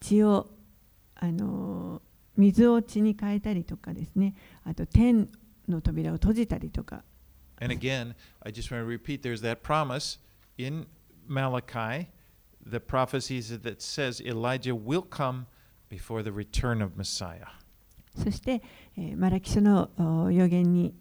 [0.00, 0.50] 血を
[1.16, 2.02] あの
[2.36, 5.28] 水を血に変えたりとかですねあと天
[5.68, 7.04] の扉を閉じたりとか
[7.60, 10.18] And again, I just want to repeat there's that promise
[10.58, 10.86] in
[11.28, 12.08] Malachi,
[12.60, 15.46] the prophecies that says Elijah will come
[15.88, 17.46] before the return of Messiah.
[18.16, 18.60] そして、
[18.96, 19.90] えーマラキ書の
[20.26, 20.94] お予言に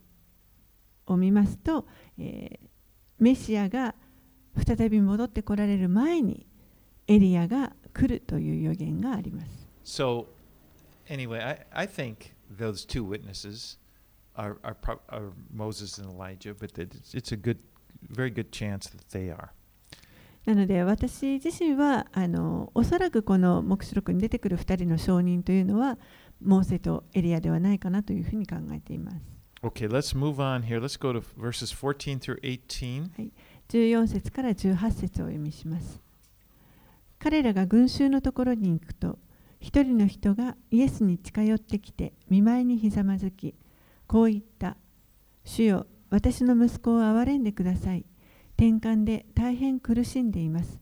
[1.05, 1.87] を見ますと、
[2.17, 2.59] え、
[3.19, 3.95] メシアが
[4.65, 6.45] 再び戻ってこられる前に
[7.07, 9.67] エリアが来るという予言があります。
[9.83, 10.27] So,
[11.09, 13.77] anyway, I, think those two witnesses
[14.35, 14.57] are,
[15.53, 16.71] Moses and Elijah, but
[17.13, 17.37] it's a
[18.09, 19.49] very good chance that they are.
[20.45, 25.97] なので私自身はあのおそらくこの黙示録に出てくる2人の証人というのは
[26.41, 29.32] モーセとエリアではないかなというふうに考えています。
[29.63, 30.81] Okay, let's move on here.
[30.81, 33.31] Let's go to verses 14 through 18.
[33.69, 36.01] 14節から18節を読みします。
[37.17, 39.17] 彼らが群衆のところに行くと、
[39.61, 43.55] 一人の人がイエスに近寄ってきて、見舞いにひざまずき、
[44.05, 44.75] こう言った。
[45.45, 48.05] 主よ、私の息子を憐れんでください。
[48.57, 50.81] 転換で大変苦しんでいます。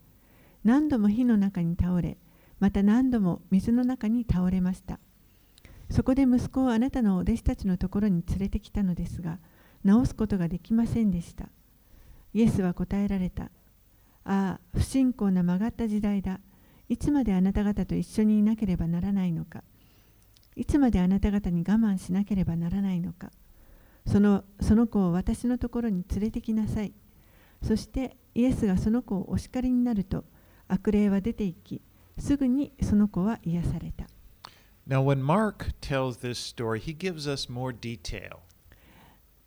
[0.64, 2.18] 何度も火の中に倒れ、
[2.60, 5.00] また何度も水の中に倒れました。
[5.92, 9.40] そこで息子をあなたのお弟子たちのところに連れてきたのですが、
[9.86, 11.50] 治すことができませんでした。
[12.34, 13.52] イエスは答えられた。
[14.24, 16.40] ああ、不信仰な曲がった時代だ。
[16.88, 19.64] いつまであなた方と一緒にいなければならないのか。
[20.56, 23.32] いつまであなた方に我慢しなければならないのか。
[24.06, 26.94] そのその子を私のところに連れてきなさい。
[27.62, 30.24] そしてイエスがその子をお叱りになると、
[30.68, 31.82] 悪霊は出て行き、
[32.18, 34.08] すぐにその子は癒された。
[34.88, 38.40] Now, when Mark tells this story, he gives us more detail.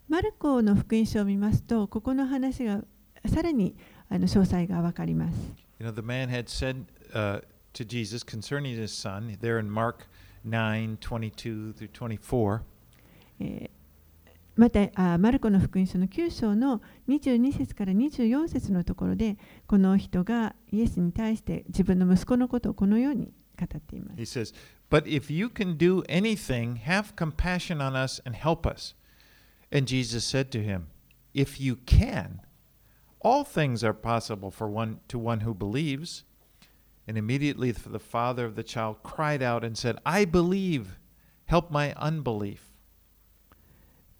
[0.08, 2.82] マルコの福音書を見ますと、ここの話が
[3.26, 3.74] さらに
[4.08, 5.36] あの詳細がわかります。
[5.80, 7.40] You know, the man had said uh,
[7.72, 10.06] to Jesus concerning his son, there in Mark
[10.44, 12.60] 9 22 through 24,
[13.40, 13.84] えー
[14.56, 24.53] またあマルコの福音書の9章の22節から24節のところでこの人がイエスに対して自分の息子のことをこのように語っています he。says,
[24.89, 28.95] But if you can do anything, have compassion on us and help us.
[29.71, 30.87] And Jesus said to him,
[31.33, 32.41] If you can,
[33.21, 36.23] all things are possible for one to one who believes.
[37.07, 40.99] And immediately the father of the child cried out and said, I believe,
[41.45, 42.69] help my unbelief.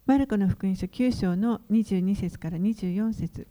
[0.05, 3.45] マルコの福音書9章の22節から24節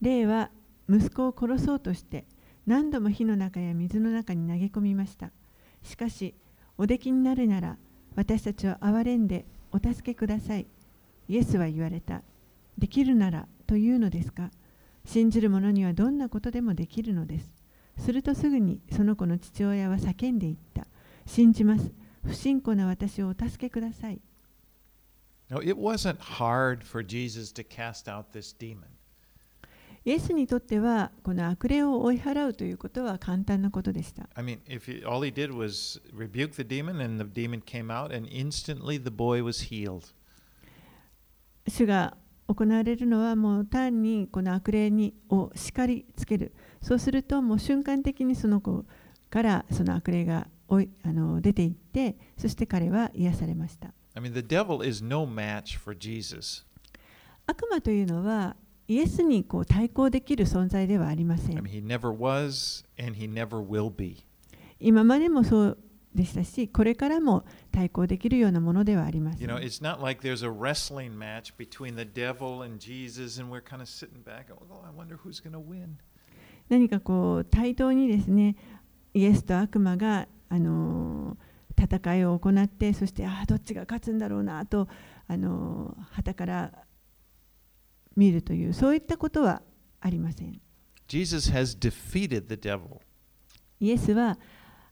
[0.00, 0.50] 霊は
[0.88, 2.24] 息子を殺そうとして
[2.65, 5.31] 何度も火の中や水の中に投げ込みました。
[5.83, 6.35] しかし、
[6.77, 7.77] お出来になるなら
[8.15, 10.67] 私たちを憐れんでお助けください。
[11.27, 12.23] イエスは言われた。
[12.77, 14.51] できるならというのですか
[15.05, 17.51] 信じる者にはどんなことでもできるのです。
[17.97, 20.87] するとすぐにその子の父親は叫んでいった。
[21.25, 21.91] 信じます。
[22.23, 24.21] 不信仰な私をお助けください。
[25.49, 29.00] No, it wasn't hard for Jesus to cast out this demon.
[30.03, 34.27] イエスにとってはこの悪霊を追い払うということは簡単なことでした。
[41.67, 46.53] 主が行われるのはもう単にこの悪霊にを叱りつける。
[46.81, 48.85] そうするともう瞬間的にその子
[49.29, 53.93] からその悪霊がおいあの出ていって、そして彼は癒されました。
[57.45, 58.55] 悪魔というのは
[58.91, 61.57] イエスにこう対抗できる存在ではありません。
[64.81, 65.77] 今までもそう
[66.13, 69.47] でしたし、これからも対抗できるようなものではありません。
[76.67, 78.57] 何かこう対等にですね、
[79.13, 81.37] イエスと悪魔が、あの、
[81.79, 84.89] 戦いを行って、そしてあどっちが勝つんだろうなと、
[85.29, 86.73] あのー、旗から。
[88.21, 89.63] 見るというそういったことは
[89.99, 90.61] ありません
[91.07, 92.99] Jesus has defeated the devil.
[93.79, 94.37] イエスは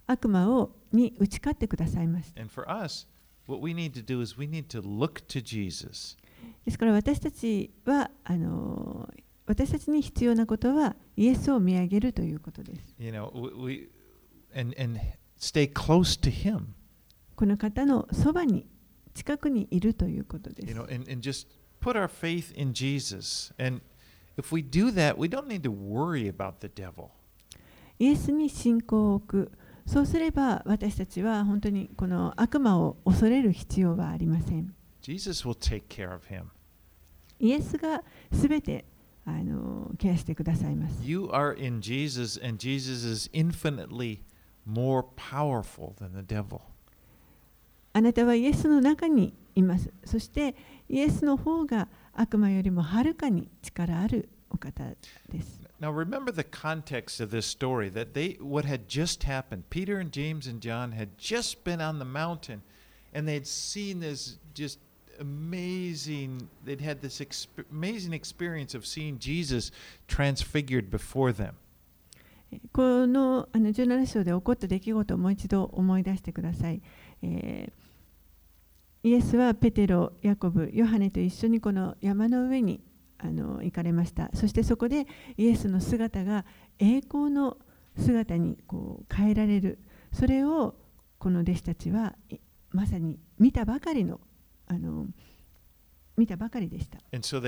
[0.08, 3.08] 悪魔をに打ち勝ってくださいました And for us,
[3.48, 6.18] what we need to do is we need to look to Jesus.
[6.66, 13.32] ですから私たちはあのー私たちに必要なことはイエスを見上げるということです You know,
[13.66, 13.90] we,
[14.56, 15.00] and and
[15.40, 16.66] stay close to Him.
[17.36, 18.68] この方のそばに
[19.16, 21.48] 近くにいるということで You す know, and, and just
[21.81, 23.53] put our faith in Jesus.
[23.59, 23.81] And
[24.37, 27.11] if we do that, we don't need to worry about the devil.
[27.99, 29.53] イエスに信仰を置く。
[29.87, 34.75] そうすれば私たちは本当にこの悪魔を恐れる必要はありません。
[35.03, 36.45] Jesus will take care of him.
[37.39, 38.03] イエスが
[38.33, 38.87] すべて
[39.27, 41.03] あのケアしてくださいます。
[41.05, 44.21] You are in Jesus, and Jesus is infinitely
[44.67, 46.61] more powerful than the devil.
[47.94, 49.92] あなたはイエスの中にいます。
[50.06, 50.56] そして
[50.88, 54.84] イエスの方が悪魔よりもはるかに力あるお方
[55.30, 55.62] です。
[55.80, 59.64] Now remember the context of this story that they what had just happened.
[59.70, 62.62] Peter and James and John had just been on the mountain
[63.14, 64.80] and they'd seen this just
[65.20, 69.72] amazing they'd had this exp- amazing experience of seeing Jesus
[70.08, 71.56] transfigured before them.
[72.74, 76.82] このあの17章で起こった出来事をもう一度思い出してください。
[77.22, 77.80] えー
[79.02, 82.82] イエスはペテロ、ヤコブ、ヨハネと一緒にこの山の上に
[83.18, 84.30] あの行かれました。
[84.34, 85.08] そしてそこで
[85.38, 86.46] イエスの姿が
[86.80, 87.58] 栄光の
[87.98, 89.80] 姿にこう変えられる。
[90.12, 90.76] それを
[91.18, 92.40] この弟子たちはい
[92.72, 94.20] まさに見たばかりの
[94.68, 95.08] あの
[96.18, 96.98] 見たばかりでした。
[97.14, 97.40] So.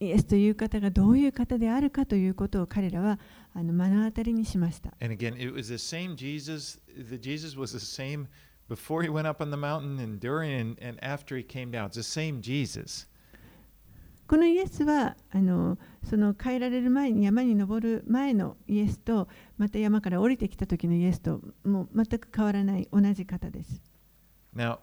[0.00, 3.18] イエスという方がどういう方であるかということを彼らは
[3.58, 4.94] あの目の当たりにしました。
[5.00, 6.80] And again, it was the same Jesus.
[6.96, 8.28] The Jesus was the same
[8.68, 11.88] before he went up on the mountain and during and, and after he came down.
[11.88, 13.08] It's the same Jesus.
[14.28, 23.82] このイエスはあのその変えられる前に山に登る前のイエスとまた山から降りてきた時のイエスともう全く変わらない同じ方です。
[24.54, 24.78] Now,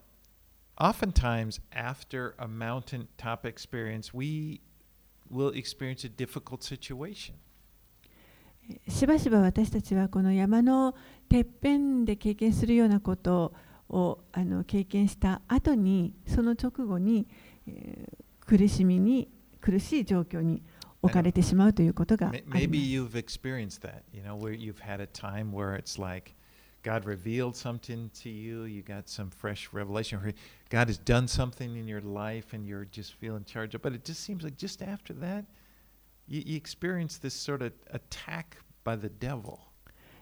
[0.78, 4.60] oftentimes after a mountaintop experience, we
[5.32, 7.36] will experience a difficult situation.
[8.88, 10.96] しばしば私たちはこの山の
[11.30, 13.54] てっぺんで経験するようなこと
[13.90, 17.28] をあの経験した後にその直後に、
[17.68, 19.28] えー苦しみに
[19.60, 20.62] 苦しい状況に
[21.02, 26.36] 置かれてしまうということがあります Maybe you've experienced that, you know, where you've had a time where it's like
[26.84, 30.34] God revealed something to you, you got some fresh revelation, or
[30.70, 33.82] God has done something in your life and you're just feeling charged up.
[33.82, 35.46] But it just seems like just after that,
[36.28, 39.60] you, you experience this sort of attack by the devil.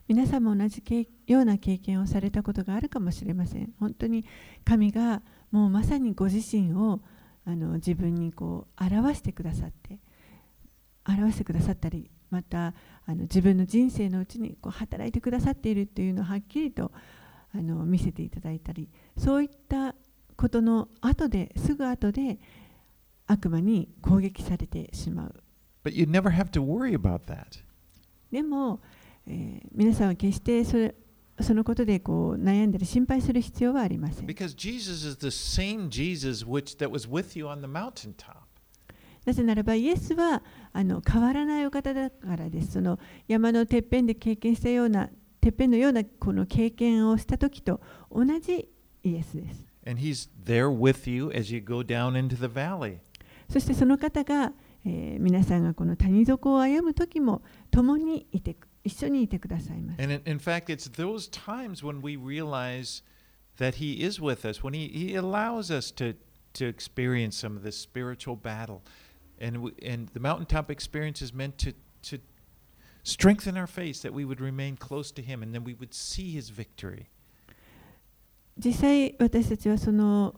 [0.08, 0.84] 皆さんも同じ
[1.28, 3.74] ような経験をされたことがあるかもしれません。
[3.80, 4.26] 本当に
[4.66, 6.99] 神がもうまさにご自身を
[7.45, 9.99] あの自分にこう表してくださって
[11.08, 12.74] 表してくださったりまた
[13.06, 16.91] あの自分の人生のうちにこう働いてくださっているというのをはっきりと
[17.54, 19.93] あの見せていただいたりそういった
[20.36, 22.39] ことの後ですぐ後で
[23.28, 25.43] 悪魔に攻撃されてしまう
[25.84, 27.61] But you never have to worry about that.
[28.31, 28.79] でも、
[29.27, 30.95] えー皆さんは決してそれ
[31.41, 34.25] そのことでこう悩んだり心配する必要はありません。
[34.25, 38.36] Because Jesus is the same Jesus which that was with you on the mountaintop.
[39.25, 42.73] なぜならばイエスはあの変わらないお方だからです。
[42.73, 45.09] その山のてっぺんで経験したような
[45.41, 47.81] てっぺんのようなこの経験をした時と
[48.11, 48.69] 同じ
[49.03, 49.65] イエスです。
[49.86, 52.97] And he's there with you as you go down into the valley.
[53.49, 54.53] そしてその方が、
[54.86, 60.01] えー皆さんがこの谷底を歩む時も共にいて一緒にいてくださいます。
[60.01, 63.01] And in, fact, it's those times when we realize
[63.57, 66.15] that He is with us, when He, he allows us to,
[66.53, 68.81] to experience some of this spiritual battle.
[69.39, 71.73] And, we, and the mountaintop experience is meant to,
[72.03, 72.19] to
[73.03, 76.31] strengthen our faith that we would remain close to Him and then we would see
[76.31, 77.07] His victory.
[78.57, 80.36] 実際私たちはその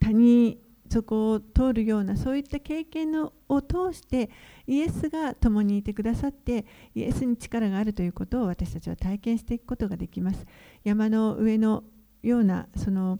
[0.00, 0.58] 谷
[0.88, 4.30] 底を通るようなそういった経験のを通して
[4.66, 10.44] イエスが共にいてくださってイエスに力があるということを私たちは体験していくことができます
[10.82, 11.84] 山の上の
[12.22, 13.18] ようなその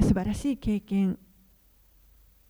[0.00, 1.18] 素晴らしい経験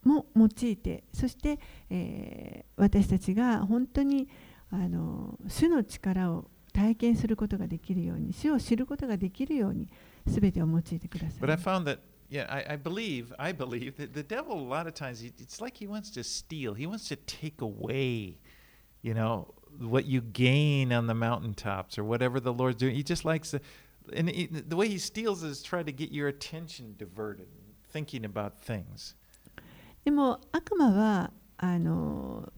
[0.04, 1.58] も用いてそして、
[1.90, 4.28] えー私たちが本当に
[4.70, 9.88] あの主の力を体験することができるように主を知ることができるように
[10.28, 11.40] すべてを用いてください。
[12.25, 15.31] found that, yeah, I, I believe, I believe that the devil, a lot of times, he,
[15.39, 16.73] it's like he wants to steal.
[16.73, 18.37] He wants to take away,
[19.01, 22.95] you know, what you gain on the mountaintops or whatever the Lord's doing.
[22.95, 23.61] He just likes to,
[24.13, 27.47] and he, the way he steals is try to get your attention diverted,
[27.91, 29.15] thinking about things.
[30.03, 32.51] でも悪魔はあの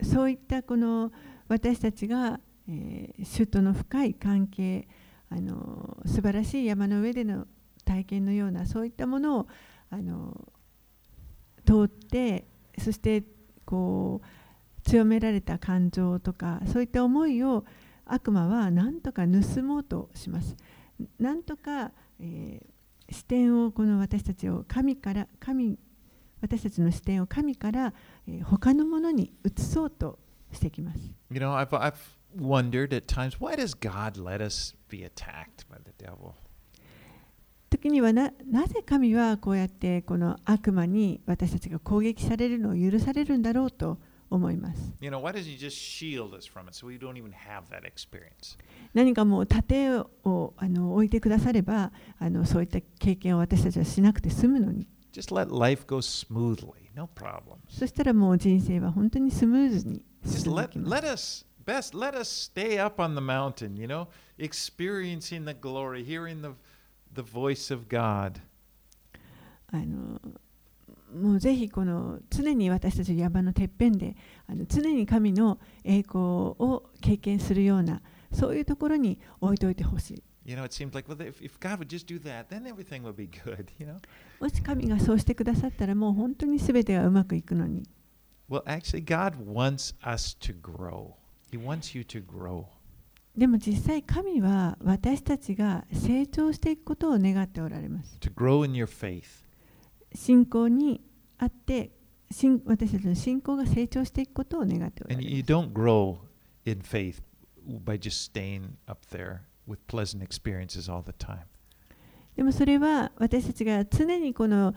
[0.00, 1.10] そういったこの
[1.48, 2.38] 私たちが、
[2.68, 4.86] えー主との深い関係
[5.28, 7.46] あの素晴らしい山の上での
[7.87, 9.47] 体験のようなそういったものを
[9.89, 10.51] あの
[11.65, 12.45] 通って
[12.77, 13.23] そして
[13.65, 17.65] こう強められた感情とかそういった思いを
[18.05, 20.55] 悪魔は何とか盗もうとします。
[21.19, 22.65] なんとか、えー
[23.09, 25.79] 視点をこの私たちを神から神
[26.41, 27.93] 私たちの視点を神から、
[28.27, 30.19] えー他のものに移そうと
[30.51, 30.99] してきます。
[31.31, 31.93] You know, I've, I've
[32.37, 36.33] wondered at times, why does God let us be attacked by the devil?
[37.77, 43.99] 時にはな,なぜ神はこうやってこの悪魔に私たちが攻撃されるのを許されるんだろうと
[44.29, 44.93] 思います。
[48.93, 54.87] 何かもう盾をあの置いてくださればあのそういった経験を私たちはしなくて済むのに。
[55.13, 56.73] Just let life go smoothly.
[56.95, 57.57] No、problems.
[57.69, 60.03] そしたらもう人生は本当にスムーズに。
[67.16, 68.40] the voice of God.
[69.72, 70.20] あの
[71.14, 78.00] もうぜひこの常に私たち山のてっぺんであの常に神の栄光を経験するような
[78.32, 80.22] そういうところに置いておいてほしい。
[80.44, 83.02] You know, it seems like well, if, if God would just do that, then everything
[83.04, 83.66] would be good.
[83.78, 83.96] You know.
[84.40, 87.84] もし神がそうしてくださったらもう本当に全てがうまくいくのに
[88.50, 91.14] Well, actually, God wants us to grow.
[91.50, 92.66] He wants you to grow.
[93.37, 98.17] でも実際神は私たちが成長していくことを願っておられます。
[100.15, 101.01] 信仰に
[101.37, 101.91] あって
[102.65, 105.27] 私たちの信仰が成長していくことを願っておられます。
[112.35, 114.73] でもそれは私たちが常にこの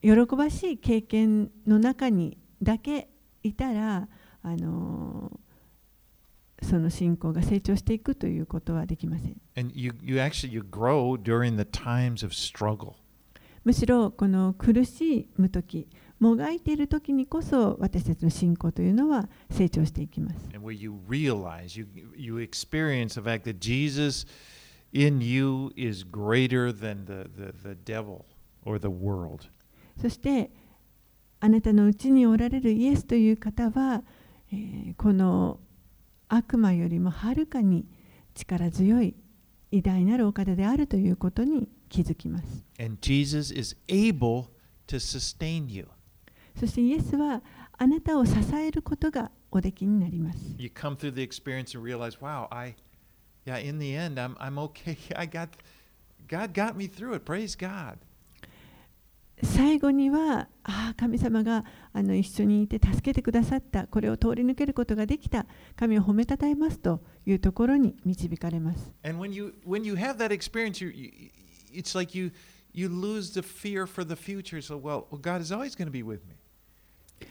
[0.00, 3.08] 喜ばしい経験の中にだけ
[3.42, 4.08] いたら、
[4.42, 5.40] あの、
[6.62, 9.36] その信仰が成長していくということはできません。
[9.74, 10.52] You, you actually,
[13.64, 15.88] むしろこの苦しむ時
[16.20, 20.48] もがいている時にこそ私たちの信仰というのは成長していきます。
[20.52, 20.60] You
[21.08, 22.48] realize, you, you you
[26.72, 27.76] the, the, the
[30.00, 30.50] そして
[31.40, 34.02] あなたのうちにおられるイエスという方は、
[34.52, 35.60] えー、この
[36.28, 37.86] 悪魔よりもはるかに
[38.34, 39.14] 力強い
[39.70, 42.64] 偉大なるお方であるということに気づきます。
[42.78, 44.46] And Jesus is able
[44.86, 45.88] to sustain you.
[46.58, 47.42] そしてイエスは
[47.76, 50.38] あなたを支えることがおできになります。
[50.58, 52.74] You come through the experience and realize, wow, I
[53.44, 54.96] yeah, in the end I'm I'm okay.
[55.16, 55.48] I got
[56.28, 57.24] God got me through it.
[57.24, 57.98] Praise God.
[59.42, 71.10] 最後にはああ神様があの一緒にいて助けてくださったこれを通り抜けることができた神を褒めたたえますというところに導かれます And when you when you have that experience, you, you
[71.72, 72.30] it's like you
[72.72, 74.60] you lose the fear for the future.
[74.60, 76.36] So well, God is always going to be with me.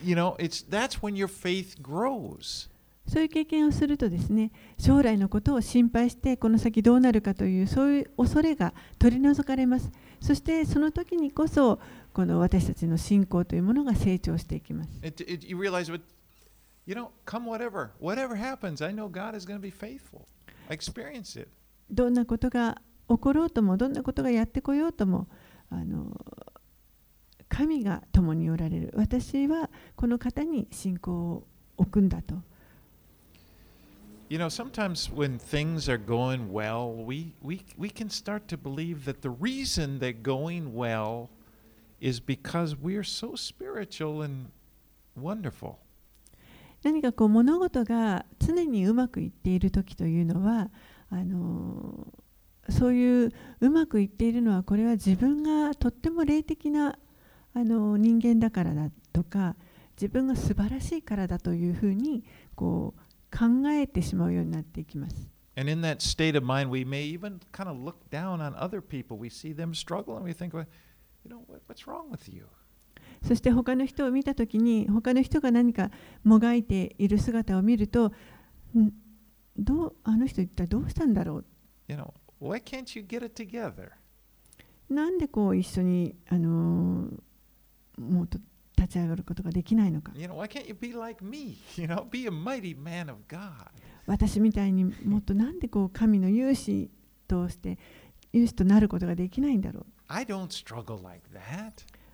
[0.03, 2.69] You know, it's that's when your faith grows.
[3.07, 9.91] そういう経験をするとですね将来のことを心配してこの先どうなるかというそういう恐れが取り除かれます
[10.25, 11.79] そしてその時にこそ
[12.11, 14.89] この私たちの信仰というものが成長していきます。
[21.91, 25.27] どんなことが起ころうとも、どんなことがやってこようとも、
[25.69, 26.19] あの
[27.47, 28.93] 神が共におられる。
[28.95, 31.47] 私はこの方に信仰を
[31.77, 32.41] 置くんだと。
[34.27, 39.21] You know, sometimes when things are going well, we, we, we can start to believe that
[39.21, 41.29] the reason they're going well
[42.01, 44.47] is because we are so spiritual and
[45.15, 45.77] wonderful.
[46.83, 50.69] 何かこう物事が常にうまくいっている時というのは
[51.09, 52.07] あの
[52.69, 56.97] そういううまくいっているのはこれは自分がとっても霊的な
[57.53, 59.55] あの人間だからだとか
[59.95, 62.23] 自分が素晴らしいからだというふうに
[62.55, 63.01] こう
[63.35, 65.29] 考えてしまうようになっていきます。
[65.57, 69.17] And in that state of mind, we may even kind of look down on other people.
[69.17, 70.65] We see them struggle and we think, well,
[71.23, 72.45] you know, what, what's wrong with you?
[73.23, 75.89] そして他の人を見たときに他の人が何か
[76.23, 78.11] もがいている姿を見ると
[78.77, 78.91] ん
[79.57, 81.45] どうあの人一体どうしたんだろう
[81.87, 83.91] You know, why can't you get it together?
[84.89, 87.19] なんでこう一緒に、あのー
[87.97, 88.39] もっと
[88.85, 90.11] 立ち上がることができないのか。
[94.05, 96.91] 私みたいにもっとなんでこう神の勇士
[97.27, 97.79] として
[98.31, 99.85] 勇士となることができないんだろう。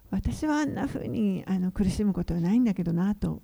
[0.09, 3.41] 私はあんなふうにあの苦しむことはないんだけどなと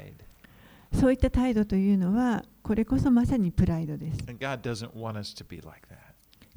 [0.00, 0.96] え。
[0.96, 4.18] そういった態度というのは、これこそまさにプライドです。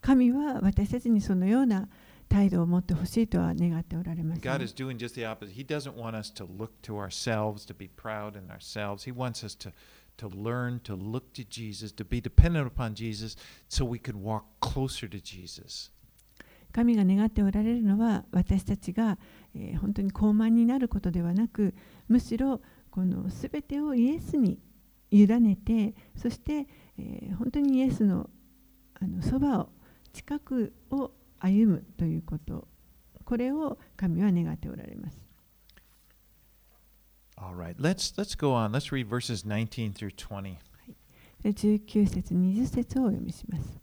[0.01, 1.87] 神は私たちにそのような
[2.31, 4.41] 態度を持ってほしいとは願っておられます。
[4.41, 5.51] God is doing just the opposite.
[5.51, 9.03] He doesn't want us to look to ourselves, to be proud in ourselves.
[9.03, 9.73] He wants us to,
[10.17, 13.35] to learn to look to Jesus, to be dependent upon Jesus,
[13.67, 15.91] so we can walk closer to Jesus.
[16.71, 19.17] 神が願っておられるのは私たちが、
[19.53, 21.75] えー本当に高慢になることではなく
[22.07, 24.57] むしろこの全てをイエスに
[25.11, 26.65] 委ねてそして、
[26.97, 28.29] えー本当にイエスの
[29.01, 29.69] あのそばを
[30.13, 31.11] 近くを
[31.41, 32.67] 歩むということ。
[33.25, 35.17] これを神は願っておられます。
[37.37, 38.71] All right, let's let's go on.
[38.71, 40.57] Let's read verses 19 through 20.
[41.41, 43.79] で19節20節をお読みします。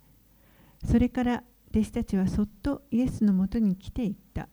[0.87, 4.49] それから弟子たちはそっとイエスのもとに来ていった。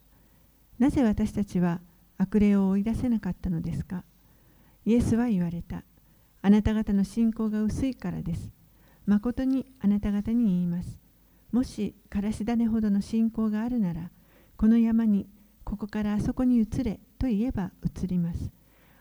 [0.80, 1.82] なぜ私たちは
[2.18, 4.03] 悪霊を追い出せなかったのですか？
[4.86, 5.84] イエスは言われた。
[6.41, 8.49] あなた方の信仰が薄いからです。
[9.06, 10.97] 誠にあなた方に言います
[11.56, 14.12] もしからし種ほどの信仰があるなら
[14.58, 15.26] この山に
[15.64, 18.51] ここからあそこに移れと言えば移ります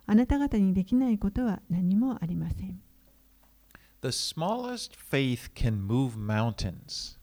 [0.06, 2.80] あなた方にできないことは何もありません
[4.02, 7.18] The smallest faith can move mountains.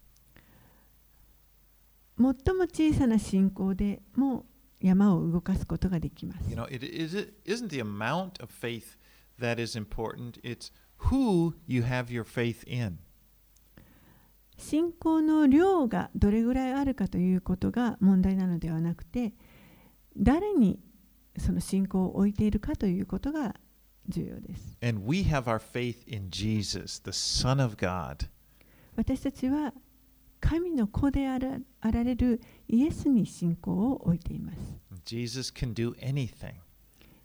[2.18, 4.46] 最も小さな信仰でも
[4.82, 6.50] 山を動かすことができます。
[6.50, 6.86] You know, it
[7.46, 8.98] isn't the amount of faith
[9.40, 10.74] that is important, it's
[11.10, 12.98] who you have your faith in.
[14.62, 19.34] 信仰の量がどれぐらいあるかということが問題なのではなくて、
[20.16, 20.80] 誰に
[21.38, 23.56] その信仰を置いているかということが
[24.08, 24.78] 重要です。
[24.82, 28.28] And we have our faith in Jesus, the Son of God.
[28.96, 29.74] 私たちは
[30.40, 34.58] 神の子であらあられるイエスに信仰を置いています。
[35.06, 36.54] Jesus can do anything.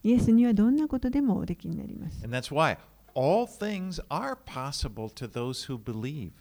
[0.02, 2.24] イエスにはどんなことでもおできになります。
[2.24, 2.78] And that's why
[3.14, 6.32] all things are possible to those who believe.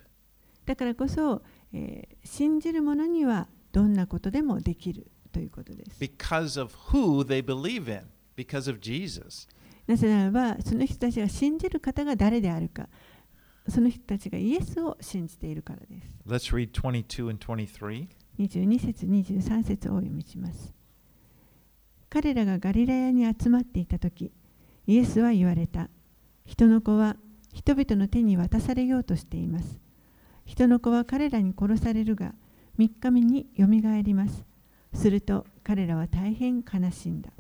[0.66, 1.42] だからこそ、
[1.74, 6.00] えー信じる者にはどんなことでもできるということです。
[6.00, 8.06] because of who they believe in,
[8.36, 9.48] because of Jesus.
[9.86, 12.90] なぜならば、その人たちが信じる方が誰であるか、
[13.68, 16.18] その人たちがイエスを信じているからです。
[16.26, 18.08] Let's read 22 and 23.
[18.40, 20.74] 22節、23節をお読みします。
[22.10, 24.32] 彼らがガリラヤに集まっていたとき、
[24.88, 25.90] イエスは言われた。
[26.46, 27.18] 人の子は
[27.54, 29.80] 人々の手に渡されようとしています。
[30.46, 32.34] 人の子は彼らに殺されるが、
[32.78, 34.46] 3日目によみがえります。
[34.94, 37.32] すると彼らは大変悲しんだ。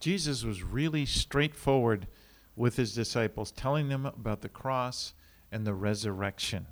[0.00, 2.06] Jesus was really straightforward
[2.56, 5.14] with his disciples, telling them about the cross
[5.52, 6.64] and the resurrection.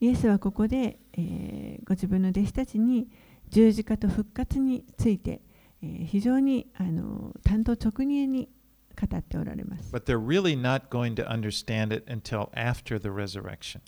[0.00, 3.08] イエスはここで、えーご自分の弟子たちに
[3.48, 5.40] 十字架と復活について、
[5.82, 8.48] えー非常にあの単刀直入に
[9.00, 9.92] 語っておられます。
[9.92, 13.80] But they're really not going to understand it until after the resurrection.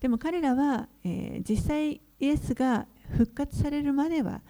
[0.00, 4.40] でも彼らは、えー実際イエスが復活されるまでは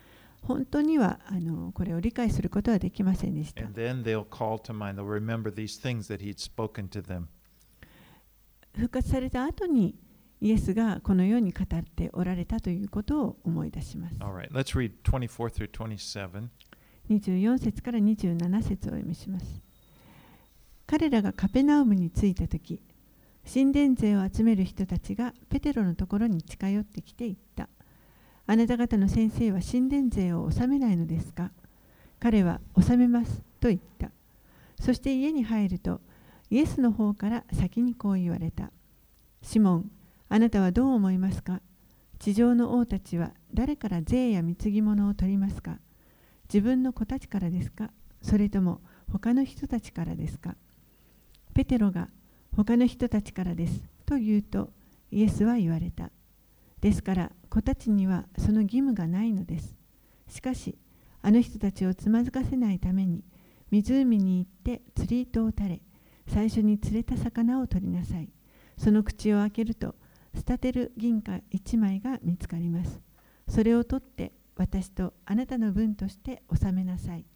[0.42, 3.62] 本当にはあのこれを理解することはできませんでした。
[8.74, 9.96] 復活された後に
[10.40, 14.16] イエスがこのように語っておられたということを思い出します。
[14.18, 16.48] Right, let's read 24 through 27.
[17.08, 19.62] 24節から27節をお読みします。
[20.86, 22.80] 彼らがカペナウムに着いたとき、
[23.52, 27.68] 神殿税を集める人たちがペテロのところに近寄ってきて言った。
[28.48, 31.52] あなた方の先生は神殿税を納めないのですか？
[32.18, 34.10] 彼は納めますと言った。
[34.80, 36.00] そして家に入ると、
[36.50, 38.70] イエスの方から先にこう言われた。
[39.42, 39.90] シモン、
[40.28, 41.60] あなたはどう思いますか？
[42.18, 45.78] 地上の王たちは誰から税や貢ぎ物を取りますか？
[46.52, 47.90] 自分の子たちからですか？
[48.22, 48.80] それとも
[49.12, 50.56] 他の人たちからですか？
[51.54, 52.08] ペテロが
[52.56, 54.70] 他の人たちからですと言うと
[55.10, 56.10] イエスは言われた。
[56.80, 59.76] ですから子たちにはその義務がないのです。
[60.26, 60.78] しかし
[61.20, 63.22] あの人たちをつまずかせないために
[63.70, 65.80] 湖に行って釣り糸を垂れ
[66.28, 68.30] 最初に釣れた魚を取りなさい。
[68.78, 69.94] その口を開けると
[70.34, 73.00] スタテル銀貨1枚が見つかります。
[73.48, 77.26] それを取って私とあなたの分として納めなさい。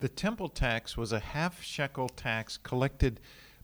[0.00, 3.20] The temple tax was a half shekel tax collected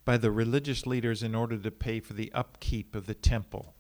[0.07, 3.75] by the religious leaders in order to pay for the upkeep of the temple.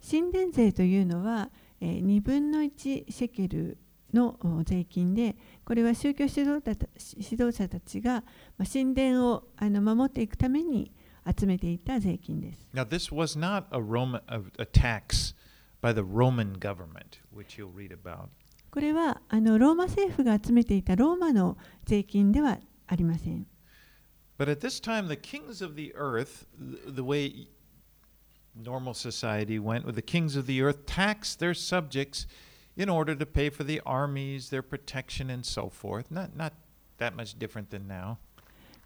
[0.00, 3.78] 神殿税というのは、えー、2分の1シェケル
[4.12, 6.86] のお税金で、これは宗教指導者た
[7.16, 8.22] 指導者たちが、
[8.58, 10.92] まあ、神殿をあの守っていくために
[11.26, 12.68] 集めていた税金です。
[12.74, 15.34] Now, this was not a Roman a tax
[15.82, 18.28] by the Roman government, which you'll read about.
[18.70, 23.46] これはあのローマ政府が集めていたローマの税金ではありません。
[24.39, 27.47] But at this time, the kings of the earth, the, the way
[28.55, 32.27] normal society went with the kings of the earth, taxed their subjects
[32.75, 36.11] in order to pay for the armies, their protection, and so forth.
[36.11, 36.53] Not, not
[36.97, 38.17] that much different than now.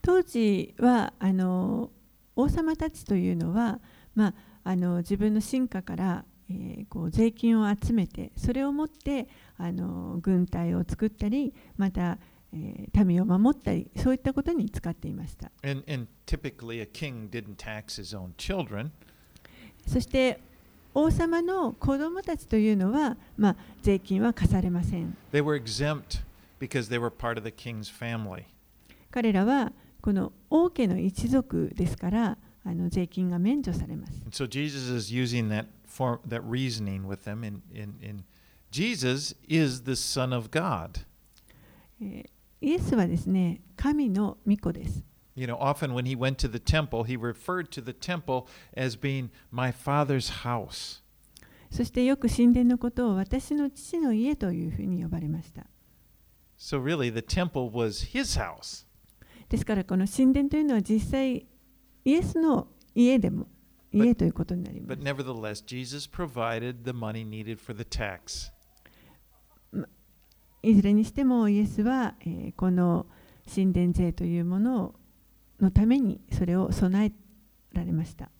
[0.01, 1.89] 当時はあの
[2.35, 3.79] 王様たちというのは、
[4.15, 9.27] まあ、あの自分の進化から、えーこう税金を集めてそれを持って
[9.57, 12.17] あの軍隊を作ったりまた、
[12.54, 18.90] えー民を守ったりそういったことに使っていました And, and typically, a king didn't tax his own children.
[19.86, 20.40] そして
[20.94, 26.22] 王様の子供たちというのは、まあ、税金は課されません They were exempt
[26.60, 28.44] because they were part of the king's family.
[29.10, 34.12] 彼らはこの王家の一族ですからあの税金が免除されます。
[34.30, 37.44] So Jesus is using that form, that reasoning with them.
[37.44, 38.24] In, in, in
[38.70, 41.04] Jesus is the Son of God.
[42.00, 42.33] えー
[42.64, 45.04] イエスはですね、神の御子です。
[45.36, 48.46] You know, often when he went to the temple, he referred to the temple
[48.76, 51.02] as being my father's house.
[51.70, 55.66] そしてよく神殿のことを私の父の家というふうに呼ばれました。
[56.56, 58.86] So really, the temple was his house.
[59.48, 61.46] ですからこの神殿というのは実際
[62.04, 63.48] イエスの家でも
[63.92, 65.02] But- 家ということになりま But す。
[65.04, 68.52] nevertheless, Jesus provided the money needed for the tax.
[70.64, 73.06] いずれにしてもイエスは、ー、この
[73.52, 74.94] 神殿税というもの
[75.60, 77.12] のためにそれを備え
[77.72, 78.30] られました。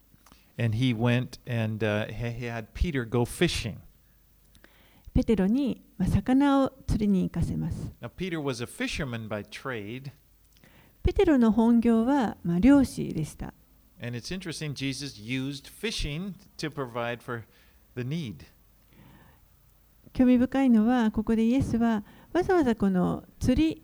[5.12, 7.93] ペテロに、まあ、魚を釣りに行かせます。
[8.01, 8.09] Now,
[11.03, 13.53] ペテロの本業は、まあ、漁師でした。
[14.01, 15.20] And it's interesting, Jesus.
[20.15, 23.83] 興味深いのはここでイエスはわざわざこの釣り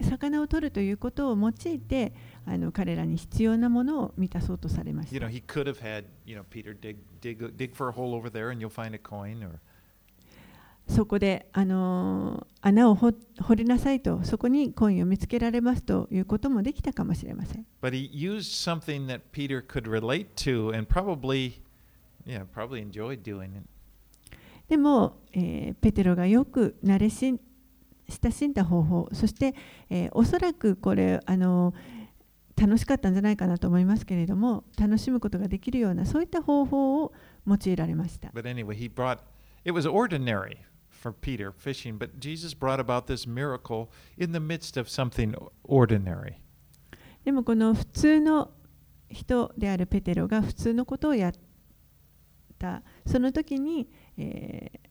[0.00, 2.14] 魚を取るということを用いて
[2.46, 7.92] あの彼らに必要なものを満たそうとされまし You た know, he could have had, you know, Peter dig, dig, dig for a
[7.92, 9.44] hole over there and you'll find a coin.
[9.44, 9.58] Or,
[10.88, 21.60] そこで、あのー穴を掘掘りなさいとそこにコインを見つけられますということもできたかもしれません but he used something that Peter could relate to and probably,
[22.26, 23.62] yeah, probably enjoyed doing it.
[24.68, 29.54] でも、えーペテロがよく慣れ親しんだ方法そして、
[29.90, 31.74] えーおそらくこれあの
[32.56, 37.12] 楽しかったんじゃないかなと思いますけれども楽しむことができるようなそういった方法を
[37.46, 39.18] 用いられました But anyway, he brought,
[39.64, 40.56] it was ordinary
[40.90, 43.88] for Peter fishing, but Jesus brought about this miracle
[44.18, 46.34] in the midst of something ordinary.
[47.24, 48.50] でもこの普通の
[49.08, 51.32] 人であるペテロが普通のことをやっ
[52.58, 53.88] たその時に、
[54.18, 54.88] えー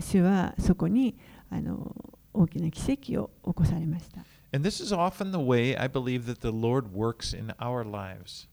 [0.00, 1.16] 主はそこに
[1.50, 1.94] あの
[2.32, 8.48] 大きな奇跡を起こされました And this is often the way I believe that the Lord works in our lives.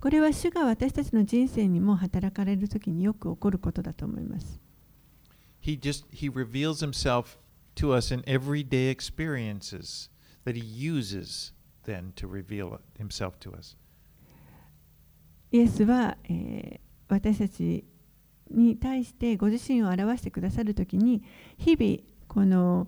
[0.00, 4.60] これは主が私たちの人生にも働かれる時によく起こることだと思います
[5.62, 7.38] He just he reveals himself
[7.76, 10.10] to us in everyday experiences
[10.44, 11.52] that he uses
[11.84, 13.76] then to reveal himself to us.
[15.52, 17.84] イエスは、えー私たち
[18.50, 21.22] に対してご自身を表してくださるときに
[21.58, 22.86] 日々この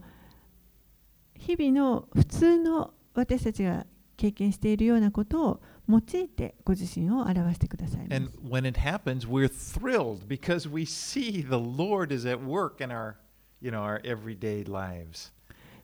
[1.35, 3.87] 日々の普通の私たちが
[4.17, 8.39] 経験しているようなことを用いてご自身を表してくださいま And す。
[8.39, 13.15] when it happens, we're thrilled because we see the Lord is at work in our,
[13.61, 15.33] you know, our everyday lives.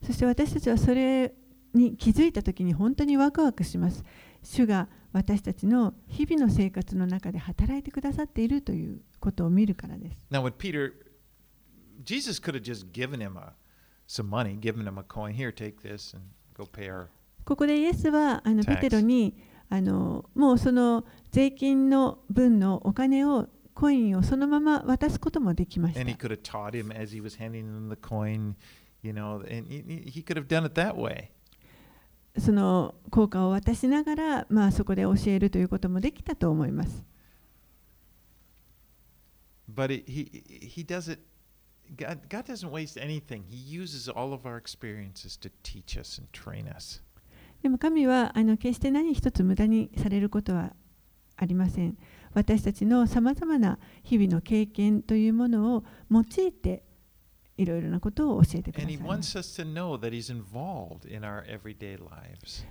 [0.05, 1.33] そして私たちはそれ
[1.72, 4.05] に気づいたときに本当にワクワクします。
[4.43, 10.26] 主が私たちの日々の生活の中で働いてくださっているということを見るからです。
[10.28, 10.92] Now, with Peter,
[12.04, 13.52] Jesus could have just given him a,
[14.08, 15.32] some money, given him a coin.
[15.32, 17.06] Here, take this and go pay our.
[17.44, 19.36] ここでイエスはあのペテロに
[19.68, 26.26] あのもうその税金の分のお金をコインをそのまま渡すこともできまし And he た。
[26.26, 28.54] could have taught him as he was handing him the coin,
[29.02, 31.30] you know, and he could have done it that way.
[32.39, 37.05] その効果を渡しながら、まあ、そこで教えるということもできたと思います。
[39.72, 41.20] But it, he he does it.
[41.97, 43.45] God God doesn't waste anything.
[43.49, 47.03] He uses all of our experiences to teach us and train us.
[47.62, 50.74] でも神はあの決して何一つ無駄にされることは
[51.37, 51.97] ありません。
[52.35, 56.82] 私たちのさまざまな日々の経験というものを用いて
[57.57, 58.86] いろいろなことを教えてくださ。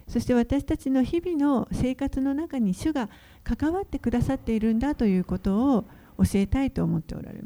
[0.07, 3.09] そして私たちの日々の生活の中に主が
[3.43, 5.85] 関わってくださっているんだということを
[6.17, 7.43] 教えたいと思っておられる。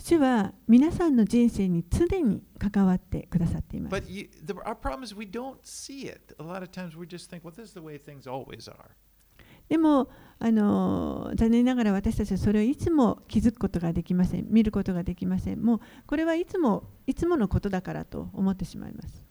[0.00, 3.90] 主は皆さんの人生に常に関わってくださっています。
[9.68, 10.08] でも
[10.40, 19.24] あの残念ながら私たちはそれをいつも気づくことができません、見ることができません、もうこれはいつもいつものことだからと思ってしまいます。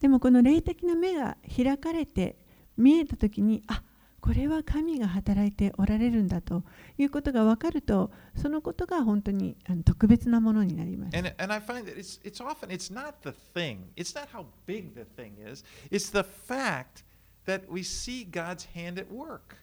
[0.00, 2.36] でもこの霊的な目が開かれて
[2.76, 3.82] 見えたときに、あっ
[4.20, 6.64] これは神が働いておられるんだと
[6.98, 11.16] いうことが分かるとそのことが本当に特別なものになります。
[11.16, 14.94] And, and I find that it's, it's often, it's not the thing, it's not how big
[14.94, 17.04] the thing is, it's the fact
[17.46, 19.56] that we see God's hand at work.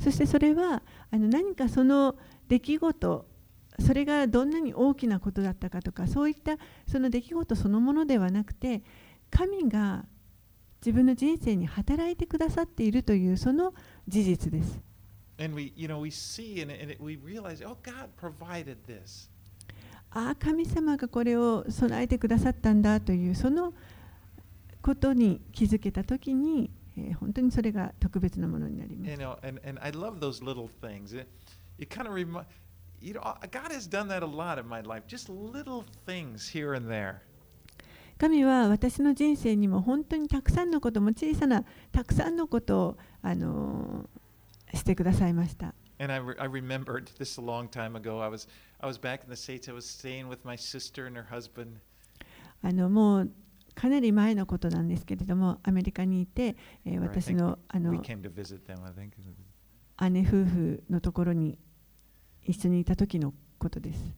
[0.00, 2.16] そしてそれはあの何かその
[2.48, 3.26] 出来事
[3.80, 8.82] それがどんなに大きなことだったかとかそういったその出来事そのものではなくて
[9.30, 10.04] 神が
[10.84, 13.72] 自分の人生に働いてくださっているというその
[14.08, 14.80] 事実です。
[20.10, 23.72] ああ、神様がこれを備えてくださったんだという、その
[24.82, 29.10] ことに気づけたときに、えー、本当にそれが特別なものになります。
[38.18, 44.08] 神は私の人生にも本当にたくさんのことも小さなたくさんのことをあの
[44.74, 45.74] してくださいました。
[45.98, 46.06] あ
[52.72, 53.30] のもう
[53.74, 57.98] かなり前のことなんですけれども、アメリカにいて、えー、私の,あの姉
[60.20, 61.58] 夫婦のところに
[62.42, 64.14] 一緒にいた時のことです。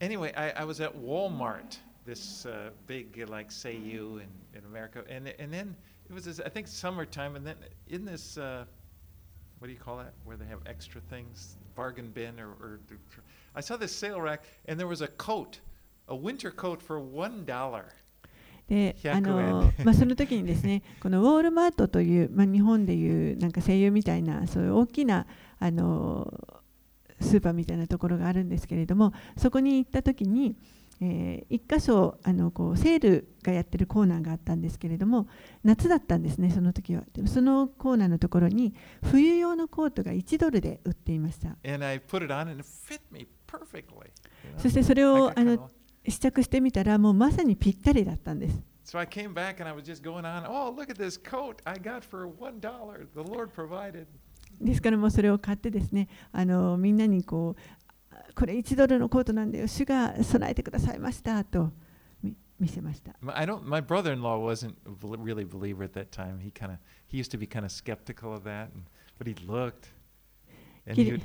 [0.00, 2.48] Anyway, I, I was at Walmart, this
[2.86, 4.28] big, like, say you in,
[4.58, 5.76] in America, and then
[6.08, 7.56] it was this, I think summertime, and then
[7.88, 8.64] in this uh,
[9.58, 10.12] what do you call that?
[10.24, 12.80] Where they have extra things, bargain bin, or, or
[13.54, 15.60] I saw this sale rack, and there was a coat,
[16.08, 17.86] a winter coat for one dollar.
[18.68, 25.24] で100あの円まあ、その時にですねこのウォールマートという、まあ、日本でいうなんか声優みたいなそういう大きな
[25.60, 26.28] あの
[27.20, 30.56] スーパーみたいなところがあるんですけれどもそこに行った時に、
[31.00, 35.28] えー一箇所あのこうセールがやってるコーナーがあったんですけれども
[35.62, 42.00] 夏だったんですねその時はでもそのコーナーのところに冬用のコートが1ドルで売っていました you know?
[44.58, 45.70] そしてそれをあの
[46.08, 50.46] 試着してみたらもうまさにぴったりだったんです So I came back and I was just going on.
[50.48, 53.08] Oh, look at this coat I got for one dollar.
[53.16, 54.06] The Lord provided.
[54.60, 57.60] ですからもうそれを買ってですねあのみんなにこう
[58.36, 61.72] これ1ドルのコートなんだよ主が備えてくださいましたと
[62.22, 63.62] み見せました I don't.
[63.62, 66.38] My brother-in-law wasn't a bel- really a believer at that time.
[66.40, 66.78] He kind of
[67.08, 68.84] he used to be kind of skeptical of that, and,
[69.18, 69.88] but he looked,
[70.86, 71.22] and 義 he 理 would,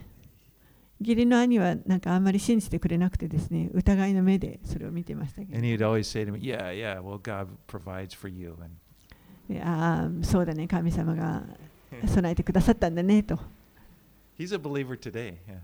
[1.02, 7.02] 義理の兄はなんかあんまり信じてくれなくてですね疑いの目でそれを見てましたけ and ど he would always say to me, "Yeah, yeah.
[7.02, 8.70] Well, God provides for you." And
[9.50, 11.44] でああそうだね神様が
[12.06, 13.38] 備えてくださったんだねと
[14.38, 15.38] he's a believer today.
[15.48, 15.60] Yeah.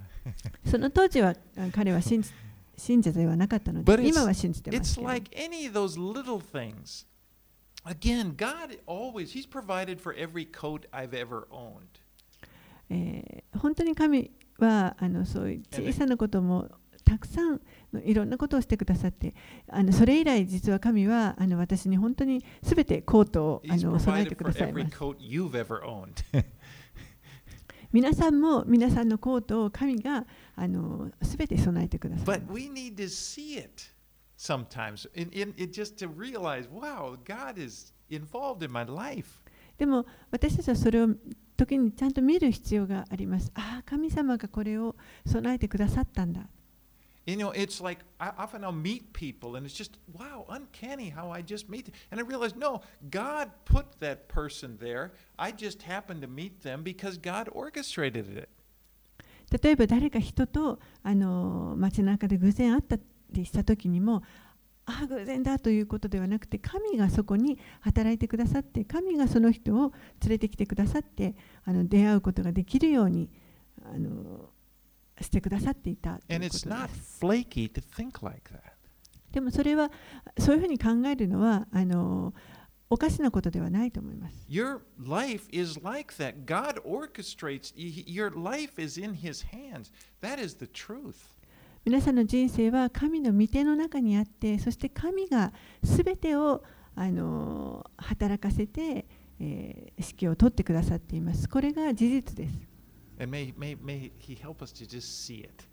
[0.66, 2.30] その当時はあ彼は信じ
[2.78, 7.06] 信者ではなかったので it's- 今は信じてま It's すけど like any of those little things.
[7.86, 11.82] Again, God always He's provided for every coat I've ever owned.
[12.90, 16.70] えー本当に神はあのそういう小さなことも
[17.04, 17.62] たくさん
[17.94, 19.34] のいろんなことをしてくださって
[19.70, 26.46] あのそれ以来実は神はあの私に本当にすべてコートをあの備えてください every ます coat you've ever owned.
[27.92, 30.26] 皆さんも皆さんのコートを神が
[30.56, 32.40] あのすべて備えてください。
[32.40, 33.98] But ます we need to see it
[34.38, 39.40] sometimes, in, in, it just to realize, wow, God is involved in my life.
[39.78, 41.10] でも私たちはそれを
[41.56, 43.52] 時にちゃんと見る必要があります。
[43.56, 46.48] ああ神様がこれを備えてくださったんだ
[47.28, 51.30] You know, it's like I, often I'll meet people and it's just, wow, uncanny how
[51.30, 51.94] I just meet them.
[52.10, 55.12] And I realize, no, God put that person there.
[55.38, 58.50] I just happened to meet them because God orchestrated it.
[59.50, 62.98] 例えば誰か人とあの街中で偶然会った
[63.32, 64.22] りした時にも
[64.86, 73.30] ああ偶然だということではなくて神がそこに働いてくださって神がその人を連れてきてくださってあの出会うことができるように
[73.86, 74.50] あの
[75.22, 76.70] してくださっていたということです
[77.26, 77.72] like.
[79.32, 79.92] でもそれは
[80.40, 82.34] そういうふうに考えるのはあの
[82.90, 86.46] おかしなことではないと思います Your life is like that.
[86.46, 89.92] God orchestrates, your life is in His hands.
[90.22, 91.16] That is the truth.
[91.84, 95.54] 皆さんの人生は神の御手の中にあってそして神が
[95.84, 96.64] 全てを
[96.96, 99.06] あの働かせて、
[99.40, 102.77] えー指揮を取ってくださっていますこれが事実です
[103.19, 105.69] And may, may, may He help us to just see it.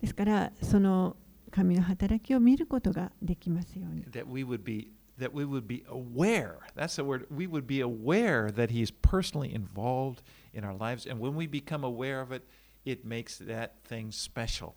[0.00, 1.16] ですからその
[1.50, 6.58] 神の働きを見ることができますように That we would be that we would be aware.
[6.74, 7.26] That's the word.
[7.30, 11.06] We would be aware that He is personally involved in our lives.
[11.06, 12.42] And when we become aware of it,
[12.84, 14.74] it makes that thing special.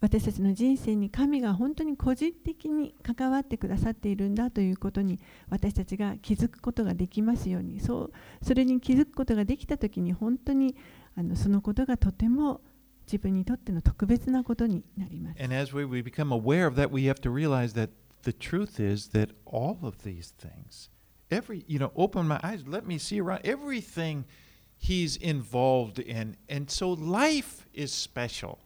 [0.00, 5.18] 私たちの人生に神が本当に個人的に関わってくださっているんだということに
[5.50, 10.76] 私たちが気づくことができますようにそうそれに気づくことができた時に本当に
[11.16, 12.60] あのそのことがとても
[13.06, 15.42] 自分にとっての特別なことになります。
[15.42, 17.90] And as we, we become aware of that, we have to realize that
[18.22, 20.90] the truth is that all of these things,
[21.30, 24.24] every, you know, open my eyes, let me see around everything
[24.76, 26.36] he's involved in.
[26.48, 28.58] And so life is special.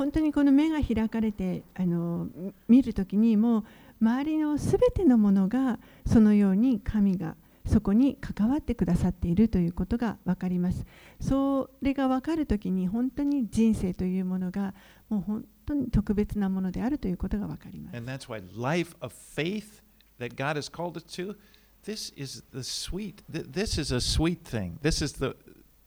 [0.00, 2.26] 本当にこの目が開かれてあの
[2.68, 3.64] 見るときにもう
[4.00, 7.36] 周りのすべてのものがそのように神が
[7.66, 10.86] そこに関わってくださっているということが分かります。
[11.20, 14.72] それが分かるときに本当に人生というものが
[15.10, 17.96] もう本当に特別なものであるということが分かります。
[17.98, 19.82] And that's why life of faith
[20.18, 21.36] that God has called us to,
[21.84, 24.78] this is the sweet, this is a sweet thing.
[24.80, 25.36] This is the,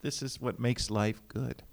[0.04, 1.64] this is what makes life good.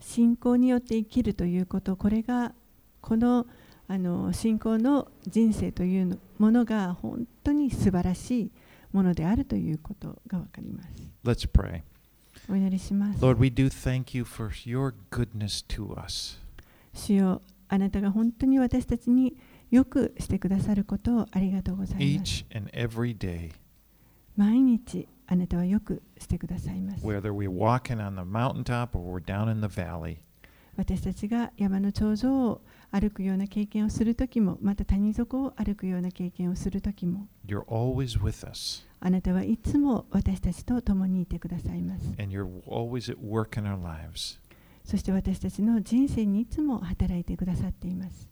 [0.00, 2.52] 信仰によって生きるということこれが
[3.00, 3.46] この
[3.88, 8.50] あの信仰の人生というのものが本当に素晴らしい
[8.92, 10.88] ものであるということが分かります。
[11.24, 11.82] Let's pray.
[12.48, 13.24] お祈りします。
[13.24, 16.40] Lord, we do thank you for your goodness to us.
[16.92, 19.36] 主よあなたが本当に私たちに
[19.70, 22.44] よくしてくださることをありがとうございます。
[22.44, 23.52] each and every day,
[24.36, 27.04] 毎日あなたはよくしてくださいます。
[30.76, 37.28] 私たちが山の頂上を歩くような経験をするときも、また谷底を歩くような経験をするときも、
[39.00, 42.12] あなたはいつも私たちと共にいてくださいます。
[44.84, 48.28] そして私たちの人生にいつも働いてくださっています。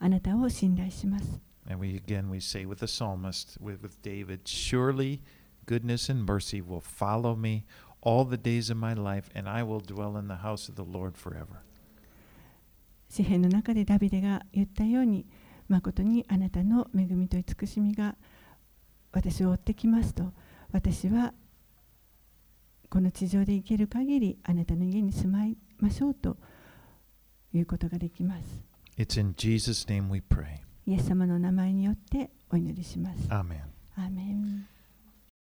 [0.00, 1.40] あなたを信頼します。
[1.69, 5.21] And we again we say with the psalmist, with, with David, surely
[5.65, 7.65] goodness and mercy will follow me
[8.01, 10.83] all the days of my life, and I will dwell in the house of the
[10.83, 11.63] Lord forever.
[13.09, 15.25] 詩篇の中でダビデが言ったように、
[15.69, 18.15] 誠にあなたの恵みと慈しみが
[19.11, 20.33] 私を追ってきますと、
[20.71, 21.33] 私は
[22.89, 26.37] この地上で生きる限りあなたの家に住まいましょうと
[27.53, 28.65] いうことができます。
[28.97, 30.59] It's in Jesus' name we pray.
[30.88, 33.18] イエス様の名前によってお祈りします。
[33.94, 34.66] アーメン